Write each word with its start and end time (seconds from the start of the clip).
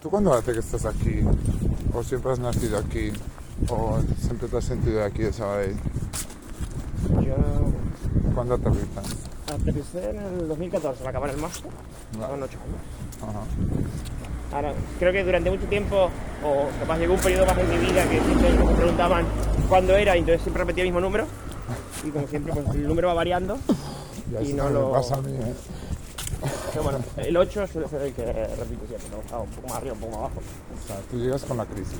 ¿Tú 0.00 0.08
cuándo 0.10 0.32
hace 0.32 0.52
que 0.52 0.60
estás 0.60 0.84
aquí? 0.86 1.20
¿O 1.92 2.02
siempre 2.02 2.32
has 2.32 2.38
nacido 2.38 2.78
aquí? 2.78 3.12
¿O 3.68 3.98
siempre 4.18 4.48
te 4.48 4.56
has 4.56 4.64
sentido 4.64 5.04
aquí 5.04 5.22
de 5.22 5.32
Sabadell? 5.32 5.76
Yo 7.22 7.34
¿Cuándo 8.34 8.54
aterrizas? 8.54 9.04
aterricé 9.52 10.10
en 10.10 10.16
el 10.40 10.48
2014 10.48 11.02
al 11.02 11.08
acabar 11.08 11.30
el 11.30 11.36
máster, 11.36 11.70
Vale. 12.18 12.32
con 12.32 12.42
8 12.42 12.58
años. 12.64 13.28
Ajá. 13.36 14.56
Ahora, 14.56 14.72
creo 14.98 15.12
que 15.12 15.24
durante 15.24 15.50
mucho 15.50 15.66
tiempo, 15.66 16.08
o 16.44 16.68
capaz 16.80 16.98
llegó 16.98 17.14
un 17.14 17.20
periodo 17.20 17.46
más 17.46 17.58
en 17.58 17.68
mi 17.70 17.76
vida 17.78 18.08
que 18.08 18.20
siempre 18.20 18.52
me 18.52 18.74
preguntaban 18.74 19.26
cuándo 19.68 19.94
era, 19.96 20.16
y 20.16 20.20
entonces 20.20 20.42
siempre 20.42 20.62
repetía 20.62 20.84
el 20.84 20.88
mismo 20.90 21.00
número. 21.00 21.26
Y 22.06 22.10
como 22.10 22.26
siempre, 22.28 22.52
pues 22.54 22.74
el 22.74 22.86
número 22.88 23.08
va 23.08 23.14
variando. 23.14 23.58
Y 24.40 24.46
se 24.46 24.54
no 24.54 24.70
lo- 24.70 24.92
pasa 24.92 25.16
a 25.16 25.22
mí, 25.22 25.32
¿eh? 25.32 25.54
Pero 26.70 26.82
bueno, 26.82 26.98
el 27.16 27.36
8 27.36 27.66
suele 27.66 27.88
ser 27.88 28.02
el 28.02 28.12
que 28.12 28.24
repito 28.24 28.86
siempre, 28.88 29.08
¿no? 29.10 29.42
Un 29.42 29.50
poco 29.50 29.68
más 29.68 29.76
arriba, 29.76 29.94
un 29.94 30.00
poco 30.00 30.12
más 30.12 30.20
abajo. 30.20 30.40
O 30.40 30.86
sea, 30.86 30.96
tú 31.10 31.18
llegas 31.18 31.42
con 31.44 31.56
la 31.56 31.66
crisis. 31.66 31.98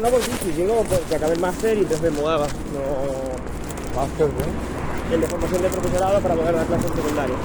No, 0.00 0.08
pues 0.10 0.24
sí, 0.24 0.30
sí, 0.44 0.52
llego 0.52 0.84
porque 0.84 1.16
acabé 1.16 1.34
el 1.34 1.40
máster 1.40 1.76
y 1.76 1.80
entonces 1.80 2.12
me 2.12 2.20
mudaba. 2.20 2.46
No, 2.46 3.96
Máster 3.96 4.28
de... 4.28 5.14
el 5.14 5.20
de 5.20 5.26
formación 5.26 5.62
de 5.62 5.68
profesorado 5.68 6.20
para 6.20 6.34
poder 6.34 6.54
dar 6.54 6.66
clases 6.66 6.92
secundarias. 6.92 7.38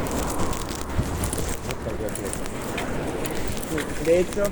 De 4.06 4.20
hecho, 4.20 4.44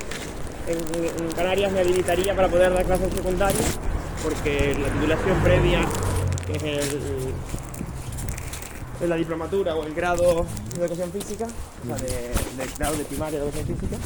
en, 0.67 1.25
en 1.25 1.31
Canarias 1.33 1.71
me 1.71 1.81
habilitaría 1.81 2.35
para 2.35 2.47
poder 2.47 2.73
dar 2.73 2.85
clases 2.85 3.13
secundarias 3.13 3.79
porque 4.23 4.75
la 4.79 4.87
titulación 4.89 5.39
previa, 5.41 5.79
que 6.45 6.53
es 6.53 6.63
el, 6.63 7.30
es 9.01 9.09
la 9.09 9.15
diplomatura 9.15 9.75
o 9.75 9.83
el 9.83 9.93
grado 9.93 10.45
de 10.75 10.79
educación 10.79 11.11
física, 11.11 11.45
o 11.45 11.87
sea, 11.87 11.95
de, 11.95 12.29
del 12.57 12.69
grado 12.77 12.95
de 12.95 13.05
primaria 13.05 13.39
de 13.39 13.45
educación 13.45 13.77
física, 13.77 13.97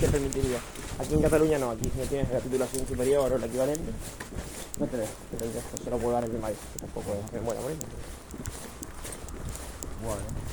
te 0.00 0.08
permitiría. 0.08 0.58
Aquí 0.98 1.14
en 1.14 1.22
Cataluña 1.22 1.58
no, 1.58 1.70
aquí 1.70 1.90
si 1.92 1.98
no 1.98 2.04
tienes 2.04 2.30
la 2.30 2.40
titulación 2.40 2.86
superior 2.86 3.32
o 3.32 3.36
el 3.36 3.44
equivalente, 3.44 3.92
no 4.78 4.86
te 4.86 4.98
te 4.98 5.36
tendrías 5.38 5.64
que 5.64 5.84
solo 5.84 5.98
puedo 5.98 6.14
dar 6.14 6.24
en 6.24 6.30
primaria, 6.30 6.56
que 6.74 6.78
tampoco 6.80 7.16
es 7.32 7.42
muera 7.42 7.60
morir. 7.60 7.78
Bueno. 10.04 10.44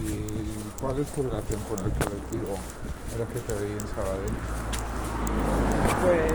¿Y 0.00 0.80
cuál 0.80 0.98
es 0.98 1.06
tu 1.08 1.22
relación 1.22 1.60
con 1.68 1.78
el 1.78 1.92
colectivo 1.92 2.56
LGTBI 3.18 3.72
en 3.72 3.88
Sabadell? 3.94 4.34
Pues 6.02 6.32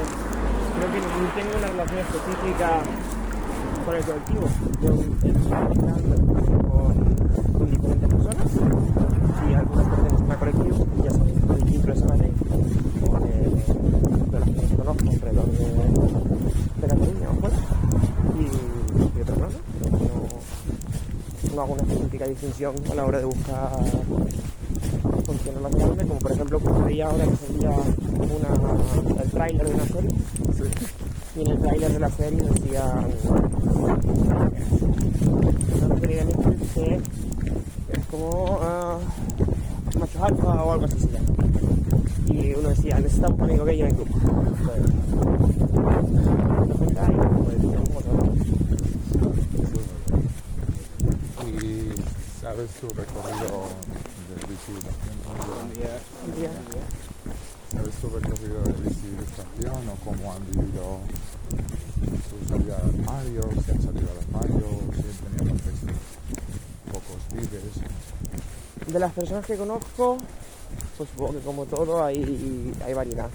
creo 0.77 0.91
que 0.93 0.99
no 0.99 1.29
tengo 1.35 1.57
una 1.57 1.67
relación 1.67 1.99
específica 1.99 2.81
con 3.87 3.95
el 3.95 4.03
colectivo. 4.03 4.47
Yo 4.81 4.89
he 5.23 5.29
estado 5.31 5.55
hablando 5.55 6.15
con, 6.67 6.91
con 7.53 7.71
diferentes 7.71 8.09
personas 8.09 8.47
y 9.47 9.53
algunas 9.53 9.87
pertenecen 9.87 10.31
al 10.31 10.39
colectivo 10.39 10.87
y 10.97 11.03
ya 11.03 11.11
saben, 11.11 11.35
soy 11.47 11.63
vínculo 11.63 11.93
de 11.93 11.99
Sabadell, 12.01 12.25
eh, 12.27 13.53
de 14.29 14.39
las 14.39 14.49
que 14.49 14.75
conozco 14.75 15.09
alrededor 15.09 15.45
de, 15.51 15.67
de 16.75 16.87
Cataluña 16.87 17.29
o 17.29 17.35
fuera. 17.39 17.57
Y, 18.35 19.17
y 19.17 19.21
otras 19.21 19.37
no, 19.37 19.47
¿no? 19.47 19.55
no, 21.55 21.61
hago 21.61 21.73
una 21.73 21.83
específica 21.83 22.27
distinción 22.27 22.75
a 22.91 22.93
la 22.93 23.05
hora 23.05 23.19
de 23.19 23.25
buscar 23.25 23.69
funciones 25.25 25.61
más 25.61 25.71
grandes, 25.73 26.07
como 26.07 26.19
por 26.19 26.31
ejemplo 26.33 26.57
ocurriría 26.57 27.07
ahora 27.07 27.23
que 27.23 27.35
sería 27.37 27.69
una, 27.71 29.23
el 29.23 29.31
tráiler 29.31 29.65
de 29.65 29.73
una 29.75 29.85
serie. 29.85 30.09
Y 31.37 31.41
en 31.41 31.51
el 31.51 31.59
tráiler 31.59 31.93
de 31.93 31.99
la 31.99 32.09
serie 32.09 32.43
decía 32.43 33.07
serie 35.99 36.17
de 36.17 36.25
Netflix 36.25 36.71
que 36.73 37.01
es 37.93 38.05
como 38.11 38.59
machos 39.99 40.21
alfa 40.21 40.63
o 40.63 40.71
algo 40.73 40.85
así. 40.85 41.09
Y 42.29 42.53
uno 42.53 42.69
decía, 42.69 42.99
necesitamos 42.99 43.39
un 43.39 43.45
amigo 43.45 43.65
gay 43.65 43.81
en 43.81 43.87
el 43.87 43.93
otro. 43.93 45.17
¿Y 51.45 51.91
sabes 52.41 52.69
tu 52.81 52.87
recorrido 52.89 53.67
de 54.27 54.35
visibilización? 54.47 55.15
Un 55.63 55.73
día- 55.73 55.99
¿Sabes 57.71 57.95
tu 57.95 58.09
recorrido 58.09 58.61
de 58.63 58.73
visibilización 58.89 59.89
o 59.89 59.95
cómo 60.03 60.33
han 60.33 60.43
vivido 60.51 60.99
su 62.29 62.49
salida 62.49 62.77
al 62.77 62.89
armario, 62.89 63.41
si 63.65 63.71
han 63.71 63.81
salido 63.81 64.07
al 64.11 64.17
armario, 64.25 64.67
si 64.93 65.01
han 65.01 65.17
tenido 65.37 65.49
contextos 65.49 65.97
pocos 66.91 67.19
libres? 67.33 67.75
De 68.97 69.01
las 69.01 69.13
personas 69.13 69.45
que 69.45 69.55
conozco, 69.55 70.17
pues 70.97 71.07
supongo 71.11 71.33
que 71.33 71.45
como 71.45 71.65
todo 71.67 72.03
hay, 72.03 72.73
hay 72.83 72.93
variedad. 72.95 73.29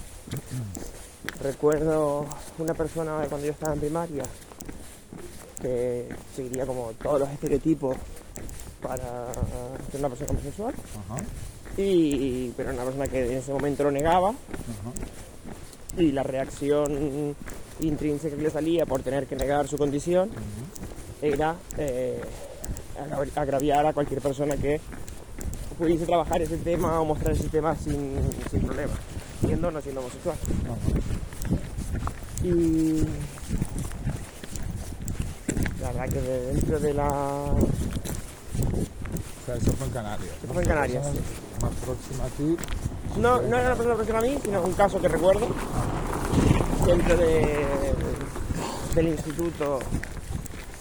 Recuerdo 1.41 2.27
una 2.59 2.75
persona 2.75 3.25
cuando 3.29 3.47
yo 3.47 3.53
estaba 3.53 3.73
en 3.75 3.79
primaria 3.79 4.25
que 5.61 6.09
seguiría 6.35 6.67
como 6.67 6.91
todos 7.01 7.21
los 7.21 7.31
estereotipos 7.31 7.97
para 8.83 9.33
ser 9.93 10.01
una 10.01 10.09
persona 10.09 10.31
homosexual, 10.33 10.75
Ajá, 10.75 11.23
y, 11.77 12.53
pero 12.57 12.73
una 12.73 12.83
persona 12.83 13.07
que 13.07 13.25
en 13.31 13.39
ese 13.39 13.53
momento 13.53 13.85
lo 13.85 13.93
negaba 13.93 14.31
ajá. 14.31 14.93
y 15.97 16.11
la 16.11 16.25
reacción 16.25 17.37
intrínseca 17.79 18.35
que 18.35 18.43
le 18.43 18.51
salía 18.51 18.85
por 18.85 19.03
tener 19.03 19.29
que 19.29 19.37
negar 19.37 19.69
su 19.69 19.79
condición 19.79 20.29
era 21.23 21.55
eh, 21.79 22.21
agra- 23.01 23.41
agraviar 23.41 23.87
a 23.87 23.93
cualquier 23.93 24.21
persona 24.21 24.57
que 24.57 24.81
pudiese 25.75 26.07
trabajar 26.07 26.43
ese 26.43 26.57
tema 26.59 27.01
o 27.01 27.05
mostrar 27.05 27.33
ese 27.33 27.49
tema 27.49 27.77
sin, 27.77 28.15
sin 28.51 28.61
problema, 28.61 28.93
siendo 29.41 29.69
o 29.69 29.71
no 29.71 29.81
siendo 29.81 30.01
homosexual. 30.01 30.37
Y 32.43 33.05
la 35.81 35.93
verdad 35.93 36.09
que 36.09 36.21
de 36.21 36.47
dentro 36.53 36.81
de 36.81 36.95
la... 36.95 37.09
O 37.09 37.57
sea, 39.47 39.57
eso 39.57 39.73
fue 39.73 39.87
en 39.87 39.93
Canarias. 39.93 40.31
Eso 40.43 40.53
fue 40.53 40.63
en 40.63 40.69
Canarias, 40.69 41.07
Persona 41.07 41.27
Más 41.63 41.73
próxima 41.85 42.25
a 42.25 42.29
ti. 42.29 42.57
No, 43.21 43.43
no 43.43 43.57
era 43.57 43.67
una 43.67 43.75
persona 43.75 43.95
próxima 43.95 44.19
a 44.19 44.23
mí, 44.23 44.39
sino 44.43 44.63
un 44.63 44.73
caso 44.73 45.01
que 45.01 45.09
recuerdo 45.09 45.49
dentro 46.87 47.17
de, 47.17 47.67
del 48.95 49.09
instituto. 49.09 49.81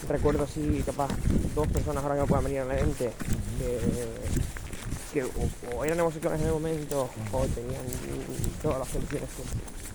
Recuerdo 0.07 0.43
así, 0.43 0.83
capaz, 0.85 1.09
dos 1.55 1.67
personas 1.67 2.03
ahora 2.03 2.15
que 2.15 2.21
me 2.21 2.27
puedan 2.27 2.43
venir 2.43 2.59
a 2.61 2.65
la 2.65 2.73
mente 2.73 3.11
que, 3.61 3.79
que 5.13 5.23
o, 5.23 5.29
o 5.75 5.83
eran 5.85 5.99
homosexuales 5.99 6.39
en 6.41 6.47
el 6.47 6.53
momento 6.53 7.09
o 7.31 7.45
tenían 7.47 7.83
todas 8.61 8.79
las 8.79 8.87
condiciones 8.89 9.29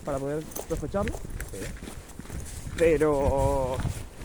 para 0.04 0.18
poder 0.18 0.42
sospecharlo. 0.68 1.12
Pero 2.76 3.76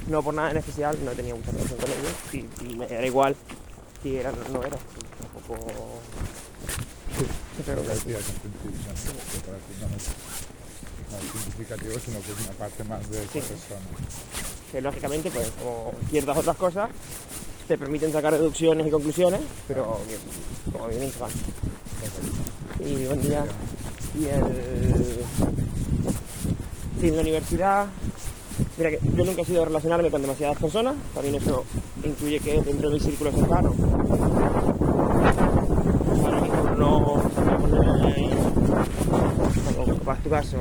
no 0.07 0.21
por 0.23 0.33
nada 0.33 0.51
en 0.51 0.57
especial, 0.57 0.97
no 1.05 1.11
tenía 1.11 1.33
mucha 1.35 1.51
relación 1.51 1.79
con 1.79 1.89
ellos 1.89 2.13
y, 2.33 2.69
y 2.71 2.75
me 2.75 2.85
era 2.85 3.05
igual 3.05 3.35
si 4.03 4.17
eran 4.17 4.35
o 4.35 4.49
no 4.49 4.59
eran. 4.63 4.79
Tampoco. 5.33 5.99
Pero 7.65 7.81
que 7.83 7.95
significativo, 11.31 11.93
sino 12.03 12.19
que 12.21 12.31
es 12.31 12.39
una 12.47 12.57
parte 12.57 12.83
más 12.83 13.09
de 13.09 13.23
esa 13.23 13.31
Sí. 13.33 13.39
persona. 13.39 13.81
que 14.71 14.81
lógicamente, 14.81 15.29
pues 15.31 15.51
como 15.61 15.91
ciertas 16.09 16.37
otras 16.37 16.55
cosas, 16.55 16.89
te 17.67 17.77
permiten 17.77 18.11
sacar 18.11 18.33
deducciones 18.33 18.87
y 18.87 18.91
conclusiones, 18.91 19.41
pero 19.67 19.99
como 20.71 20.87
bien 20.87 21.03
antes. 21.03 21.21
Y 22.79 23.05
buen 23.05 23.21
día. 23.21 23.45
Y 24.19 24.25
el... 24.25 25.17
Sí, 26.99 27.07
en 27.07 27.15
la 27.15 27.21
universidad, 27.21 27.87
mira 28.77 28.89
que 28.91 28.99
yo 29.15 29.25
nunca 29.25 29.41
he 29.41 29.45
sido 29.45 29.65
relacionarme 29.65 30.11
con 30.11 30.21
demasiadas 30.21 30.57
personas, 30.57 30.95
también 31.13 31.35
eso 31.35 31.63
incluye 32.03 32.39
que 32.39 32.61
dentro 32.61 32.89
de 32.89 32.95
mi 32.95 32.99
círculo 32.99 33.31
cercano. 33.31 33.73
Ahora 36.23 36.41
mismo 36.41 36.63
no 36.77 36.99
voy 36.99 37.19
a 37.19 37.57
poner, 37.57 38.37
como 39.75 39.97
capaz 39.97 40.19
tu 40.23 40.29
caso, 40.29 40.57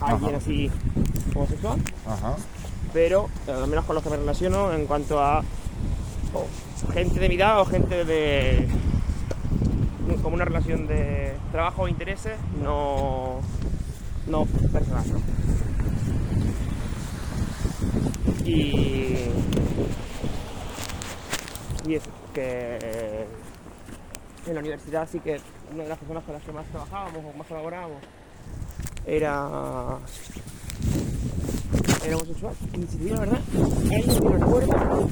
alguien 0.00 0.30
Ajá. 0.30 0.38
así 0.38 0.70
homosexual 1.34 1.78
Ajá. 2.06 2.36
pero 2.92 3.28
eh, 3.46 3.52
al 3.52 3.66
menos 3.68 3.84
con 3.84 3.94
los 3.94 4.04
que 4.04 4.10
me 4.10 4.16
relaciono 4.16 4.72
en 4.72 4.86
cuanto 4.86 5.20
a 5.20 5.42
o 6.34 6.46
gente 6.92 7.20
de 7.20 7.28
mi 7.28 7.34
edad 7.34 7.60
o 7.60 7.64
gente 7.64 8.04
de 8.04 8.68
como 10.22 10.34
una 10.34 10.44
relación 10.44 10.86
de 10.86 11.36
trabajo 11.52 11.82
o 11.82 11.88
intereses 11.88 12.38
no 12.62 13.40
no 14.26 14.44
personal 14.72 15.04
y 18.44 19.16
y 21.86 21.94
eso 21.94 22.10
que 22.34 23.26
en 24.46 24.54
la 24.54 24.60
universidad 24.60 25.08
sí 25.10 25.20
que 25.20 25.40
una 25.72 25.84
de 25.84 25.88
las 25.88 25.98
personas 25.98 26.24
con 26.24 26.34
las 26.34 26.42
que 26.42 26.52
más 26.52 26.66
trabajábamos 26.66 27.24
o 27.24 27.38
más 27.38 27.46
colaborábamos 27.46 27.98
era 29.06 29.98
era 32.04 32.16
homosexual. 32.16 32.54
Y 32.74 32.80
si 32.90 32.96
te 32.96 33.04
digo 33.04 33.14
la 33.16 33.20
verdad, 33.20 33.40
ahí 33.90 34.20
no 34.22 34.28
recuerdo 34.30 35.08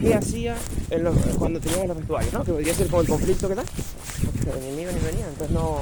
qué 0.00 0.14
hacía 0.14 0.56
en 0.90 1.04
los- 1.04 1.16
cuando 1.38 1.60
teníamos 1.60 1.88
los 1.88 1.96
vestuarios, 1.98 2.32
¿no? 2.32 2.44
Que 2.44 2.52
podría 2.52 2.74
ser 2.74 2.86
como 2.88 3.02
el 3.02 3.08
conflicto 3.08 3.48
que 3.48 3.54
tal. 3.54 3.64
Porque 4.44 4.60
ni 4.72 4.82
iba 4.82 4.92
ni 4.92 5.00
venía, 5.00 5.26
entonces 5.28 5.50
no, 5.50 5.78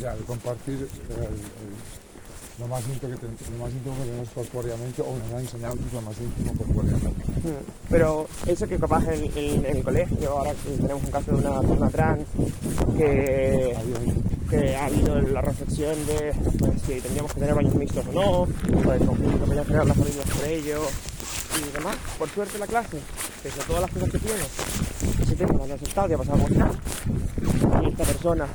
Ya, 0.00 0.14
de 0.14 0.20
compartir 0.24 0.74
el- 0.74 0.82
el- 1.16 2.60
lo, 2.60 2.68
más 2.68 2.82
íntimo 2.86 3.12
que 3.12 3.18
ten- 3.18 3.36
lo 3.58 3.64
más 3.64 3.72
íntimo 3.72 3.94
que 3.96 4.02
tenemos 4.04 4.28
corpóreamente 4.28 5.00
o 5.02 5.16
nos 5.16 5.32
han 5.32 5.40
enseñado 5.40 5.74
incluso 5.74 5.96
lo 5.96 6.02
más 6.02 6.16
íntimo 6.20 6.52
corpóreamente. 6.58 7.08
Mm, 7.08 7.64
Pero 7.88 8.26
eso 8.46 8.66
que 8.68 8.78
capaz 8.78 9.04
en, 9.08 9.24
en- 9.36 9.64
en 9.64 9.76
el 9.76 9.82
colegio, 9.82 10.30
ahora 10.38 10.52
que 10.52 10.70
tenemos 10.76 11.02
un 11.02 11.10
caso 11.10 11.30
de 11.32 11.36
una 11.38 11.60
persona 11.62 11.90
trans 11.90 12.26
que, 12.98 13.74
ahí. 13.74 14.35
Que 14.48 14.76
ha 14.76 14.86
habido 14.86 15.20
la 15.20 15.40
reflexión 15.40 15.94
de 16.06 16.32
pues, 16.58 16.82
si 16.82 17.00
tendríamos 17.00 17.32
que 17.32 17.40
tener 17.40 17.54
baños 17.54 17.74
mixtos 17.74 18.04
o 18.06 18.12
no, 18.12 18.30
o 18.40 18.92
el 18.92 19.06
conflicto 19.06 19.44
que 19.44 19.62
crear 19.62 19.86
las 19.86 19.96
familias 19.96 20.26
por 20.30 20.44
ello 20.44 20.82
y 21.56 21.72
demás. 21.76 21.96
Por 22.18 22.28
suerte 22.28 22.58
la 22.58 22.66
clase, 22.66 22.98
pese 23.42 23.60
a 23.60 23.64
todas 23.64 23.82
las 23.82 23.90
cosas 23.90 24.10
que 24.10 24.18
tiene, 24.18 24.42
ese 25.22 25.36
tema 25.36 25.52
lo 25.54 25.64
han 25.64 25.72
aceptado 25.72 26.08
y 26.08 26.12
ha 26.12 26.18
pasado 26.18 26.48
nada. 26.50 26.70
Y 27.82 27.88
esta 27.88 28.04
persona 28.04 28.46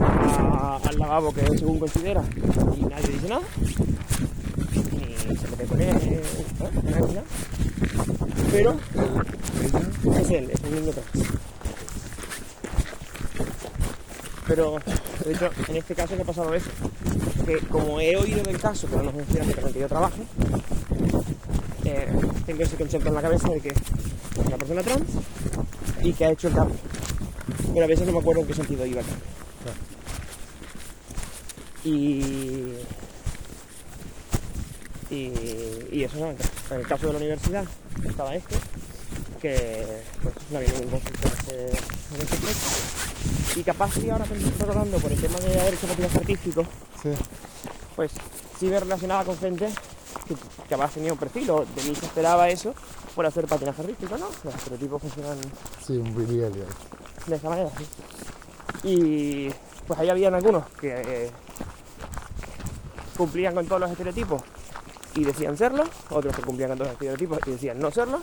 va 0.00 0.76
al 0.76 0.98
lavabo 0.98 1.32
que 1.32 1.58
según 1.58 1.78
considera 1.78 2.22
y 2.76 2.82
nadie 2.82 3.08
dice 3.08 3.28
nada. 3.28 3.42
Y 4.74 5.36
se 5.36 5.48
mete 5.48 5.64
con 5.66 5.80
él, 5.80 5.96
¿eh? 5.96 6.20
Dice 6.82 7.14
nada. 7.14 7.24
Pero 8.52 8.76
es 10.20 10.30
él, 10.30 10.50
es 10.50 10.60
un 10.62 10.74
niño 10.74 10.92
trans. 10.92 11.53
Pero, 14.46 14.78
de 15.24 15.32
hecho, 15.32 15.50
en 15.68 15.76
este 15.76 15.94
caso 15.94 16.16
me 16.16 16.22
ha 16.22 16.26
pasado 16.26 16.54
eso. 16.54 16.70
Que 17.46 17.58
como 17.68 18.00
he 18.00 18.16
oído 18.16 18.42
del 18.42 18.58
caso, 18.58 18.86
pero 18.90 19.02
no 19.02 19.10
es 19.10 19.14
un 19.14 19.20
estudiante 19.22 19.60
el 19.60 19.72
que 19.72 19.80
yo 19.80 19.88
trabajo, 19.88 20.16
eh, 21.84 22.08
tengo 22.46 22.62
ese 22.62 22.76
concepto 22.76 23.08
en 23.08 23.14
la 23.14 23.22
cabeza 23.22 23.48
de 23.48 23.60
que 23.60 23.68
es 23.68 23.76
una 24.46 24.56
persona 24.56 24.82
trans 24.82 25.10
y 26.02 26.12
que 26.12 26.24
ha 26.24 26.30
hecho 26.30 26.48
el 26.48 26.54
cambio. 26.54 26.76
Pero 27.72 27.84
a 27.84 27.88
veces 27.88 28.06
no 28.06 28.12
me 28.12 28.18
acuerdo 28.18 28.42
en 28.42 28.46
qué 28.46 28.54
sentido 28.54 28.86
iba 28.86 29.00
el 29.00 29.06
cambio. 29.06 29.24
Y, 31.84 32.72
y, 35.10 35.32
y 35.92 36.04
eso 36.04 36.14
solamente. 36.14 36.44
En 36.70 36.80
el 36.80 36.86
caso 36.86 37.06
de 37.06 37.12
la 37.12 37.18
universidad 37.18 37.64
estaba 38.08 38.34
este, 38.34 38.56
que 39.40 39.84
pues, 40.22 40.34
no 40.50 40.58
había 40.58 40.72
ningún 40.72 40.90
conflicto 40.90 41.28
en 41.28 42.22
ese, 42.22 42.36
en. 42.36 43.13
Y 43.56 43.62
capaz 43.62 43.92
sí 43.94 44.10
ahora 44.10 44.24
que 44.24 44.34
me 44.34 44.38
estoy 44.40 44.52
recordando 44.60 44.98
por 44.98 45.12
el 45.12 45.20
tema 45.20 45.38
de 45.38 45.60
haber 45.60 45.74
hecho 45.74 45.86
patinaje 45.86 46.18
artístico, 46.18 46.64
Sí, 47.02 47.10
pues 47.94 48.10
sí 48.58 48.66
me 48.66 48.80
relacionaba 48.80 49.24
con 49.24 49.36
gente 49.38 49.68
que 50.26 50.34
capaz 50.68 50.92
tenía 50.92 51.12
un 51.12 51.18
perfil 51.18 51.50
o 51.50 51.60
de 51.64 51.82
mí 51.82 51.94
se 51.94 52.06
esperaba 52.06 52.48
eso 52.48 52.74
por 53.14 53.26
hacer 53.26 53.46
patinaje 53.46 53.82
artístico, 53.82 54.16
¿no? 54.18 54.26
Los 54.42 54.54
estereotipos 54.54 55.02
funcionan 55.02 55.38
sí, 55.86 55.96
un 55.96 56.14
bidiario. 56.16 56.64
de 57.26 57.36
esa 57.36 57.48
manera. 57.48 57.70
sí. 57.78 57.86
Y 58.88 59.50
pues 59.86 60.00
ahí 60.00 60.08
habían 60.08 60.34
algunos 60.34 60.66
que 60.80 60.92
eh, 61.26 61.30
cumplían 63.16 63.54
con 63.54 63.66
todos 63.66 63.80
los 63.82 63.90
estereotipos 63.90 64.42
y 65.14 65.24
decían 65.24 65.56
serlo, 65.56 65.84
otros 66.10 66.34
que 66.34 66.42
cumplían 66.42 66.70
con 66.70 66.78
todos 66.78 66.88
los 66.88 66.94
estereotipos 66.94 67.38
y 67.46 67.50
decían 67.52 67.78
no 67.78 67.90
serlo. 67.90 68.20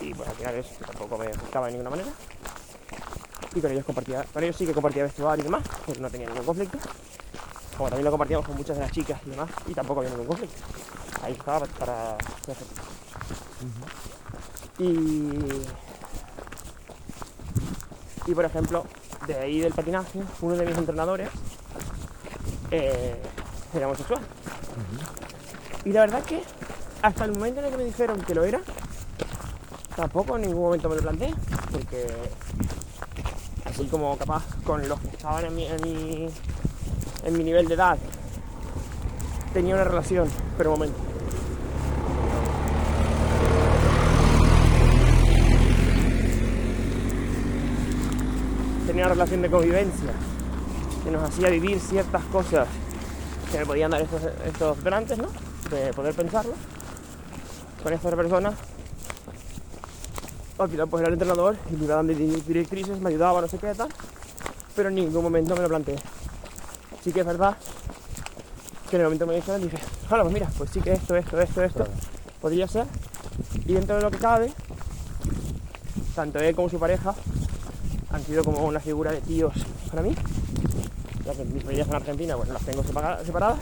Y 0.00 0.12
pues 0.14 0.28
al 0.28 0.34
final 0.34 0.54
eso 0.56 0.70
tampoco 0.86 1.16
me 1.18 1.26
afectaba 1.26 1.66
de 1.66 1.72
ninguna 1.72 1.90
manera. 1.90 2.10
Y 3.54 3.60
con 3.60 3.72
ellos 3.72 3.84
compartía, 3.84 4.24
con 4.32 4.42
ellos 4.42 4.56
sí 4.56 4.66
que 4.66 4.72
compartía 4.72 5.04
vestuario 5.04 5.42
y 5.42 5.44
demás, 5.44 5.62
porque 5.84 6.00
no 6.00 6.10
tenía 6.10 6.28
ningún 6.28 6.44
conflicto. 6.44 6.78
Como 7.76 7.88
también 7.88 8.04
lo 8.04 8.10
compartíamos 8.10 8.46
con 8.46 8.56
muchas 8.56 8.76
de 8.76 8.82
las 8.82 8.92
chicas 8.92 9.20
y 9.26 9.30
demás, 9.30 9.50
y 9.66 9.74
tampoco 9.74 10.00
había 10.00 10.10
ningún 10.10 10.26
conflicto. 10.26 10.56
Ahí 11.22 11.32
estaba 11.32 11.66
para 11.66 12.16
perfecto. 12.46 12.82
Y 14.78 15.38
y 18.26 18.34
por 18.34 18.44
ejemplo, 18.44 18.84
de 19.26 19.34
ahí 19.34 19.60
del 19.60 19.72
patinaje, 19.72 20.20
uno 20.40 20.54
de 20.54 20.66
mis 20.66 20.76
entrenadores 20.76 21.28
eh, 22.70 23.20
era 23.74 23.86
homosexual. 23.86 24.20
Y 25.84 25.92
la 25.92 26.02
verdad 26.02 26.20
es 26.20 26.26
que 26.26 26.42
hasta 27.02 27.24
el 27.24 27.32
momento 27.32 27.60
en 27.60 27.66
el 27.66 27.72
que 27.72 27.78
me 27.78 27.84
dijeron 27.84 28.20
que 28.20 28.34
lo 28.34 28.44
era, 28.44 28.60
tampoco 29.96 30.36
en 30.36 30.42
ningún 30.42 30.62
momento 30.62 30.88
me 30.88 30.96
lo 30.96 31.02
planteé, 31.02 31.34
porque 31.72 32.06
así 33.70 33.86
como 33.86 34.16
capaz 34.16 34.44
con 34.64 34.86
los 34.88 35.00
que 35.00 35.08
estaban 35.08 35.44
en 35.44 35.54
mi, 35.54 35.66
en 35.66 35.82
mi, 35.82 36.28
en 37.24 37.38
mi 37.38 37.44
nivel 37.44 37.68
de 37.68 37.74
edad, 37.74 37.98
tenía 39.52 39.74
una 39.74 39.84
relación, 39.84 40.28
pero 40.56 40.72
un 40.72 40.78
momento. 40.78 41.10
tenía 48.86 49.04
una 49.04 49.14
relación 49.14 49.40
de 49.40 49.48
convivencia 49.48 50.10
que 51.04 51.12
nos 51.12 51.22
hacía 51.22 51.48
vivir 51.48 51.78
ciertas 51.78 52.24
cosas 52.24 52.66
que 53.52 53.58
me 53.58 53.64
podían 53.64 53.92
dar 53.92 54.02
estos, 54.02 54.20
estos 54.44 54.82
donantes, 54.82 55.16
¿no? 55.16 55.28
De 55.70 55.92
poder 55.92 56.12
pensarlo 56.12 56.54
con 57.84 57.92
esta 57.92 58.10
persona. 58.16 58.52
Al 60.60 60.68
final 60.68 60.88
pues 60.88 61.00
era 61.00 61.08
el 61.08 61.14
entrenador 61.14 61.56
y 61.72 61.76
me 61.76 61.84
iba 61.86 61.94
dando 61.96 62.12
di- 62.12 62.42
directrices, 62.46 63.00
me 63.00 63.08
ayudaba, 63.08 63.40
no 63.40 63.48
sé 63.48 63.56
qué 63.58 63.74
tal, 63.74 63.88
pero 64.76 64.90
en 64.90 64.94
ningún 64.96 65.22
momento 65.22 65.54
me 65.56 65.62
lo 65.62 65.68
planteé. 65.68 65.96
Sí 67.02 67.12
que 67.12 67.20
es 67.20 67.26
verdad 67.26 67.56
que 68.90 68.96
en 68.96 69.00
el 69.02 69.06
momento 69.06 69.26
me 69.26 69.36
dijeron 69.36 69.62
dije, 69.62 69.78
bueno 70.10 70.24
pues 70.24 70.34
mira, 70.34 70.50
pues 70.58 70.70
sí 70.70 70.80
que 70.82 70.92
esto, 70.92 71.16
esto, 71.16 71.40
esto, 71.40 71.62
esto, 71.62 71.84
Claro. 71.84 71.90
podría 72.42 72.68
ser. 72.68 72.86
Y 73.66 73.72
dentro 73.72 73.96
de 73.96 74.02
lo 74.02 74.10
que 74.10 74.18
cabe, 74.18 74.52
tanto 76.14 76.38
él 76.40 76.54
como 76.54 76.68
su 76.68 76.78
pareja 76.78 77.14
han 78.12 78.22
sido 78.24 78.44
como 78.44 78.64
una 78.66 78.80
figura 78.80 79.12
de 79.12 79.20
tíos 79.22 79.54
para 79.88 80.02
mí. 80.02 80.14
Ya 81.24 81.32
que 81.32 81.44
mis 81.44 81.62
familias 81.62 81.88
en 81.88 81.94
Argentina, 81.94 82.36
bueno, 82.36 82.52
las 82.52 82.62
tengo 82.64 82.82
separa- 82.84 83.24
separadas. 83.24 83.58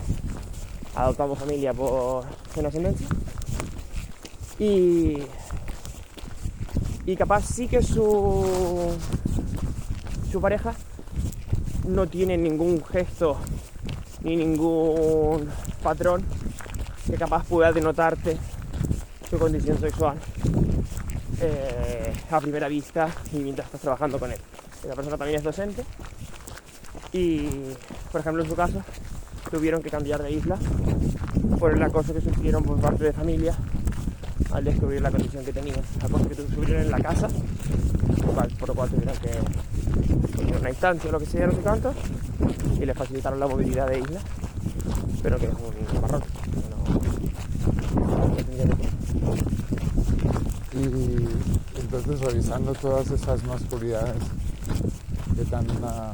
Adoptamos 0.96 1.38
familia 1.38 1.72
por 1.72 2.24
en 2.56 2.66
ascendencia. 2.66 3.06
Y, 4.58 5.18
y 7.08 7.16
capaz 7.16 7.46
sí 7.46 7.68
que 7.68 7.82
su, 7.82 8.94
su 10.30 10.40
pareja 10.42 10.74
no 11.86 12.06
tiene 12.06 12.36
ningún 12.36 12.84
gesto 12.84 13.38
ni 14.22 14.36
ningún 14.36 15.48
patrón 15.82 16.22
que 17.06 17.14
capaz 17.14 17.46
pueda 17.46 17.72
denotarte 17.72 18.36
su 19.30 19.38
condición 19.38 19.80
sexual 19.80 20.18
eh, 21.40 22.12
a 22.30 22.40
primera 22.42 22.68
vista 22.68 23.08
y 23.32 23.38
mientras 23.38 23.68
estás 23.68 23.80
trabajando 23.80 24.18
con 24.18 24.30
él. 24.30 24.38
La 24.86 24.94
persona 24.94 25.16
también 25.16 25.38
es 25.38 25.44
docente 25.44 25.84
y, 27.14 27.48
por 28.12 28.20
ejemplo, 28.20 28.42
en 28.42 28.50
su 28.50 28.54
caso, 28.54 28.82
tuvieron 29.50 29.82
que 29.82 29.88
cambiar 29.88 30.22
de 30.22 30.30
isla 30.30 30.58
por 31.58 31.72
el 31.72 31.82
acoso 31.82 32.12
que 32.12 32.20
sufrieron 32.20 32.62
por 32.62 32.78
parte 32.78 33.04
de 33.04 33.14
familia 33.14 33.56
al 34.52 34.64
descubrir 34.64 35.02
la 35.02 35.10
condición 35.10 35.44
que 35.44 35.52
tenían. 35.52 35.80
Acoso 36.02 36.28
que 36.28 36.34
sufrieron 36.34 36.82
en 36.82 36.90
la 36.90 36.98
casa, 36.98 37.28
por 38.58 38.68
lo 38.68 38.74
cual, 38.74 38.90
tuvieron 38.90 39.16
que 39.16 40.54
a 40.54 40.58
una 40.58 40.70
instancia 40.70 41.08
o 41.08 41.12
lo 41.12 41.18
que 41.18 41.26
sea, 41.26 41.46
no 41.46 41.52
sé 41.52 41.58
cuánto, 41.58 41.94
y 42.80 42.86
les 42.86 42.96
facilitaron 42.96 43.40
la 43.40 43.46
movilidad 43.46 43.88
de 43.88 44.00
isla, 44.00 44.20
pero 45.22 45.38
que 45.38 45.46
es 45.46 45.52
un 45.52 46.00
marrón. 46.00 46.22
Y 50.74 51.80
entonces 51.80 52.20
revisando 52.20 52.72
todas 52.74 53.10
esas 53.10 53.42
masculinidades 53.44 54.22
que 55.36 55.44
te 55.44 55.56
han 55.56 55.66
ah, 55.82 56.12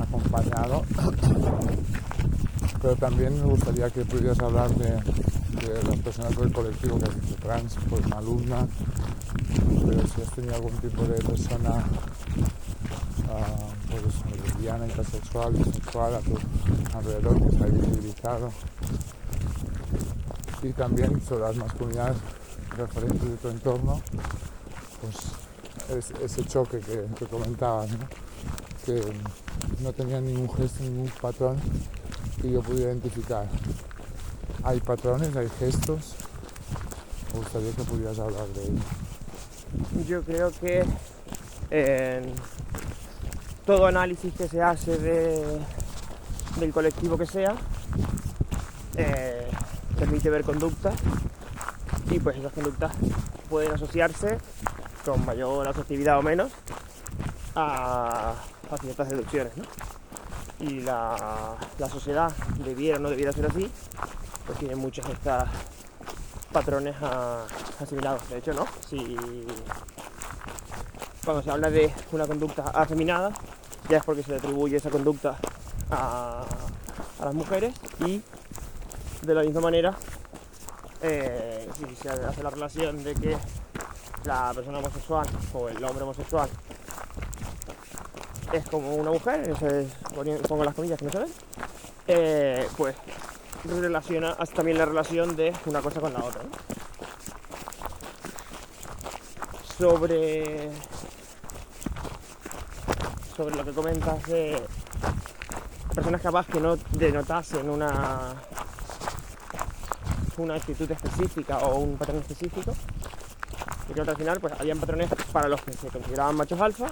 acompañado, 0.00 0.82
pero 2.82 2.96
también 2.96 3.34
me 3.40 3.44
gustaría 3.44 3.88
que 3.90 4.04
pudieras 4.04 4.38
hablar 4.40 4.70
de, 4.74 4.98
de 5.68 5.82
las 5.82 5.96
personas 6.00 6.36
del 6.36 6.52
colectivo 6.52 6.98
que 6.98 7.04
has 7.06 7.20
dicho 7.20 7.34
trans, 7.40 7.76
pues 7.88 8.04
una 8.06 8.18
alumna, 8.18 8.66
pero 9.86 10.06
si 10.08 10.22
has 10.22 10.30
tenido 10.34 10.54
algún 10.54 10.72
tipo 10.78 11.02
de 11.02 11.14
persona 11.22 11.84
ah, 13.30 13.68
pues 13.90 14.42
lesbiana, 14.46 14.86
intersexual, 14.86 15.52
bisexual 15.52 16.14
a 16.16 16.20
tu 16.20 16.36
alrededor 16.96 17.40
que 17.50 17.56
se 17.56 17.64
ha 17.64 17.66
visibilizado 17.66 18.50
y 20.62 20.72
también 20.72 21.20
sobre 21.26 21.42
las 21.42 21.56
masculinidades 21.56 22.16
referentes 22.76 23.22
de 23.30 23.36
tu 23.36 23.48
entorno, 23.48 24.00
pues 25.00 25.16
es- 25.98 26.20
ese 26.22 26.44
choque 26.44 26.78
que, 26.78 27.04
que 27.18 27.26
comentabas, 27.26 27.88
que 28.86 29.00
no 29.80 29.92
tenía 29.92 30.20
ningún 30.20 30.48
gesto, 30.54 30.82
ningún 30.84 31.10
patrón 31.20 31.56
que 32.40 32.50
yo 32.50 32.62
pudiera 32.62 32.90
identificar. 32.92 33.46
Hay 34.64 34.80
patrones, 34.80 35.34
hay 35.36 35.48
gestos, 35.58 36.14
me 37.32 37.40
gustaría 37.40 37.72
que 37.72 37.82
pudieras 37.82 38.18
hablar 38.18 38.46
de 38.48 38.62
ello. 38.62 40.06
Yo 40.06 40.22
creo 40.22 40.52
que 40.52 40.84
en 41.70 42.32
todo 43.66 43.86
análisis 43.86 44.32
que 44.34 44.46
se 44.48 44.62
hace 44.62 44.98
de- 44.98 45.58
del 46.60 46.72
colectivo 46.72 47.16
que 47.16 47.26
sea 47.26 47.54
eh, 48.96 49.48
permite 49.98 50.28
ver 50.28 50.44
conductas 50.44 50.94
y 52.10 52.18
pues 52.20 52.36
esas 52.36 52.52
conductas 52.52 52.92
pueden 53.48 53.72
asociarse 53.72 54.36
con 55.04 55.24
mayor 55.24 55.66
afectividad 55.66 56.18
o 56.18 56.22
menos 56.22 56.52
a, 57.54 58.34
a 58.70 58.76
ciertas 58.78 59.08
deducciones. 59.10 59.56
¿no? 59.56 59.64
y 60.60 60.80
la, 60.80 61.56
la 61.78 61.88
sociedad 61.88 62.30
debiera 62.64 62.98
o 62.98 63.00
no 63.00 63.10
debiera 63.10 63.32
ser 63.32 63.46
así, 63.46 63.68
tiene 64.62 64.76
muchos 64.76 65.04
estos 65.08 65.42
patrones 66.52 66.94
asimilados. 67.80 68.28
De 68.30 68.38
hecho, 68.38 68.52
no. 68.52 68.64
Cuando 71.24 71.42
se 71.42 71.50
habla 71.50 71.68
de 71.68 71.92
una 72.12 72.28
conducta 72.28 72.70
afeminada, 72.72 73.32
ya 73.88 73.96
es 73.96 74.04
porque 74.04 74.22
se 74.22 74.30
le 74.30 74.36
atribuye 74.36 74.76
esa 74.76 74.88
conducta 74.88 75.36
a, 75.90 76.44
las 77.18 77.34
mujeres 77.34 77.74
y 78.06 78.22
de 79.22 79.34
la 79.34 79.42
misma 79.42 79.62
manera, 79.62 79.96
eh, 81.02 81.68
si 81.76 81.96
se 81.96 82.10
hace 82.10 82.42
la 82.44 82.50
relación 82.50 83.02
de 83.02 83.14
que 83.16 83.36
la 84.24 84.52
persona 84.54 84.78
homosexual 84.78 85.26
o 85.54 85.68
el 85.68 85.84
hombre 85.84 86.04
homosexual 86.04 86.48
es 88.52 88.64
como 88.68 88.94
una 88.94 89.10
mujer, 89.10 89.52
pongo 90.48 90.64
las 90.64 90.74
comillas 90.74 91.00
que 91.00 91.06
no 91.06 91.10
se 91.10 91.18
ven, 91.18 92.66
pues 92.76 92.94
relaciona 93.64 94.30
hace 94.30 94.54
también 94.54 94.78
la 94.78 94.84
relación 94.84 95.36
de 95.36 95.52
una 95.66 95.80
cosa 95.80 96.00
con 96.00 96.12
la 96.12 96.20
otra. 96.20 96.42
Sobre 99.78 100.70
sobre 103.36 103.56
lo 103.56 103.64
que 103.64 103.72
comentas 103.72 104.22
de 104.24 104.62
personas 105.94 106.20
capaz 106.20 106.46
que 106.46 106.60
no 106.60 106.76
denotasen 106.92 107.68
una 107.70 108.34
una 110.36 110.54
actitud 110.54 110.90
específica 110.90 111.58
o 111.58 111.78
un 111.78 111.96
patrón 111.96 112.18
específico. 112.18 112.72
Yo 113.88 113.94
creo 113.94 114.04
que 114.04 114.10
al 114.10 114.16
final 114.16 114.40
pues 114.40 114.54
habían 114.58 114.78
patrones 114.78 115.10
para 115.32 115.48
los 115.48 115.60
que 115.62 115.72
se 115.72 115.88
consideraban 115.88 116.36
machos 116.36 116.60
alfa, 116.60 116.86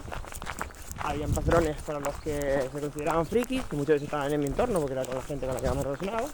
habían 1.10 1.30
patrones 1.32 1.76
para 1.82 2.00
los 2.00 2.14
que 2.16 2.68
se 2.72 2.80
consideraban 2.80 3.26
frikis, 3.26 3.64
que 3.64 3.76
muchas 3.76 3.94
veces 3.94 4.04
estaban 4.04 4.32
en 4.32 4.40
mi 4.40 4.46
entorno 4.46 4.78
porque 4.80 4.92
era 4.94 5.04
con 5.04 5.14
la 5.16 5.22
gente 5.22 5.46
con 5.46 5.54
la 5.54 5.60
que 5.60 5.66
más 5.68 5.76
me 5.76 5.82
relacionaba. 5.84 6.28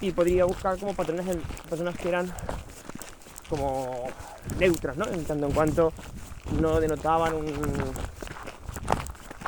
Y 0.00 0.10
podría 0.10 0.44
buscar 0.44 0.78
como 0.78 0.94
patrones 0.94 1.26
en 1.28 1.40
personas 1.68 1.96
que 1.96 2.08
eran 2.08 2.32
como 3.48 4.08
neutras, 4.58 4.96
¿no? 4.96 5.06
En 5.06 5.24
tanto 5.24 5.46
en 5.46 5.52
cuanto 5.52 5.92
no 6.60 6.80
denotaban 6.80 7.34
un, 7.34 7.46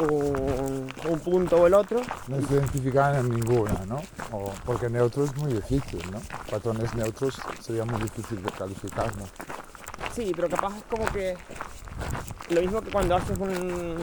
un, 0.00 0.92
un 1.08 1.20
punto 1.20 1.56
o 1.56 1.66
el 1.66 1.74
otro. 1.74 2.00
No 2.28 2.40
se 2.46 2.54
identificaban 2.54 3.16
en 3.16 3.30
ninguna, 3.30 3.84
¿no? 3.86 4.00
O- 4.32 4.52
porque 4.64 4.88
neutro 4.88 5.24
es 5.24 5.34
muy 5.36 5.52
difícil, 5.54 6.00
¿no? 6.12 6.20
Patrones 6.50 6.94
neutros 6.94 7.40
sería 7.60 7.84
muy 7.84 8.00
difícil 8.02 8.42
de 8.42 8.50
calificar, 8.52 9.14
¿no? 9.16 9.24
Sí, 10.14 10.32
pero 10.36 10.48
capaz 10.48 10.76
es 10.76 10.84
como 10.84 11.04
que 11.12 11.36
lo 12.50 12.60
mismo 12.60 12.80
que 12.82 12.90
cuando 12.90 13.16
haces 13.16 13.38
un- 13.38 13.96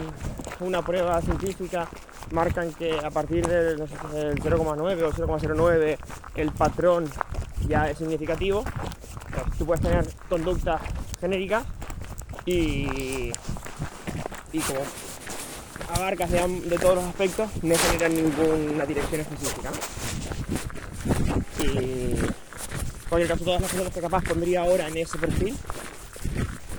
una 0.60 0.82
prueba 0.82 1.20
científica 1.22 1.88
marcan 2.32 2.72
que 2.72 2.98
a 2.98 3.10
partir 3.10 3.46
del, 3.46 3.78
no 3.78 3.86
sé, 3.86 3.94
del 4.16 4.38
0,9 4.42 5.02
o 5.04 5.12
0,09 5.12 5.98
el 6.36 6.50
patrón 6.52 7.08
ya 7.68 7.90
es 7.90 7.98
significativo. 7.98 8.64
Tú 9.58 9.66
puedes 9.66 9.82
tener 9.82 10.06
conductas 10.28 10.80
genéricas 11.20 11.64
y, 12.46 13.32
y 14.52 14.58
como 14.60 14.80
abarcas 15.94 16.30
de, 16.30 16.46
de 16.60 16.78
todos 16.78 16.96
los 16.96 17.04
aspectos, 17.04 17.50
no 17.62 17.74
generan 17.76 18.14
ninguna 18.14 18.86
dirección 18.86 19.20
específica. 19.20 19.70
Y 21.60 21.66
en 21.66 22.34
cualquier 23.08 23.28
caso, 23.30 23.44
todas 23.44 23.60
las 23.60 23.70
personas 23.70 23.94
que 23.94 24.00
capaz 24.00 24.24
pondría 24.24 24.62
ahora 24.62 24.88
en 24.88 24.96
ese 24.96 25.18
perfil 25.18 25.56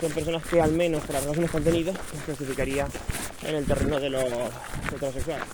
son 0.04 0.12
personas 0.12 0.44
que 0.44 0.62
al 0.62 0.74
menos 0.74 1.02
las 1.08 1.22
relaciones 1.24 1.50
contenidos 1.50 1.96
las 1.96 2.24
clasificaría 2.26 2.86
en 3.48 3.56
el 3.56 3.66
terreno 3.66 4.02
de 4.02 4.10
los 4.10 4.26
heterosexuales. 4.94 5.46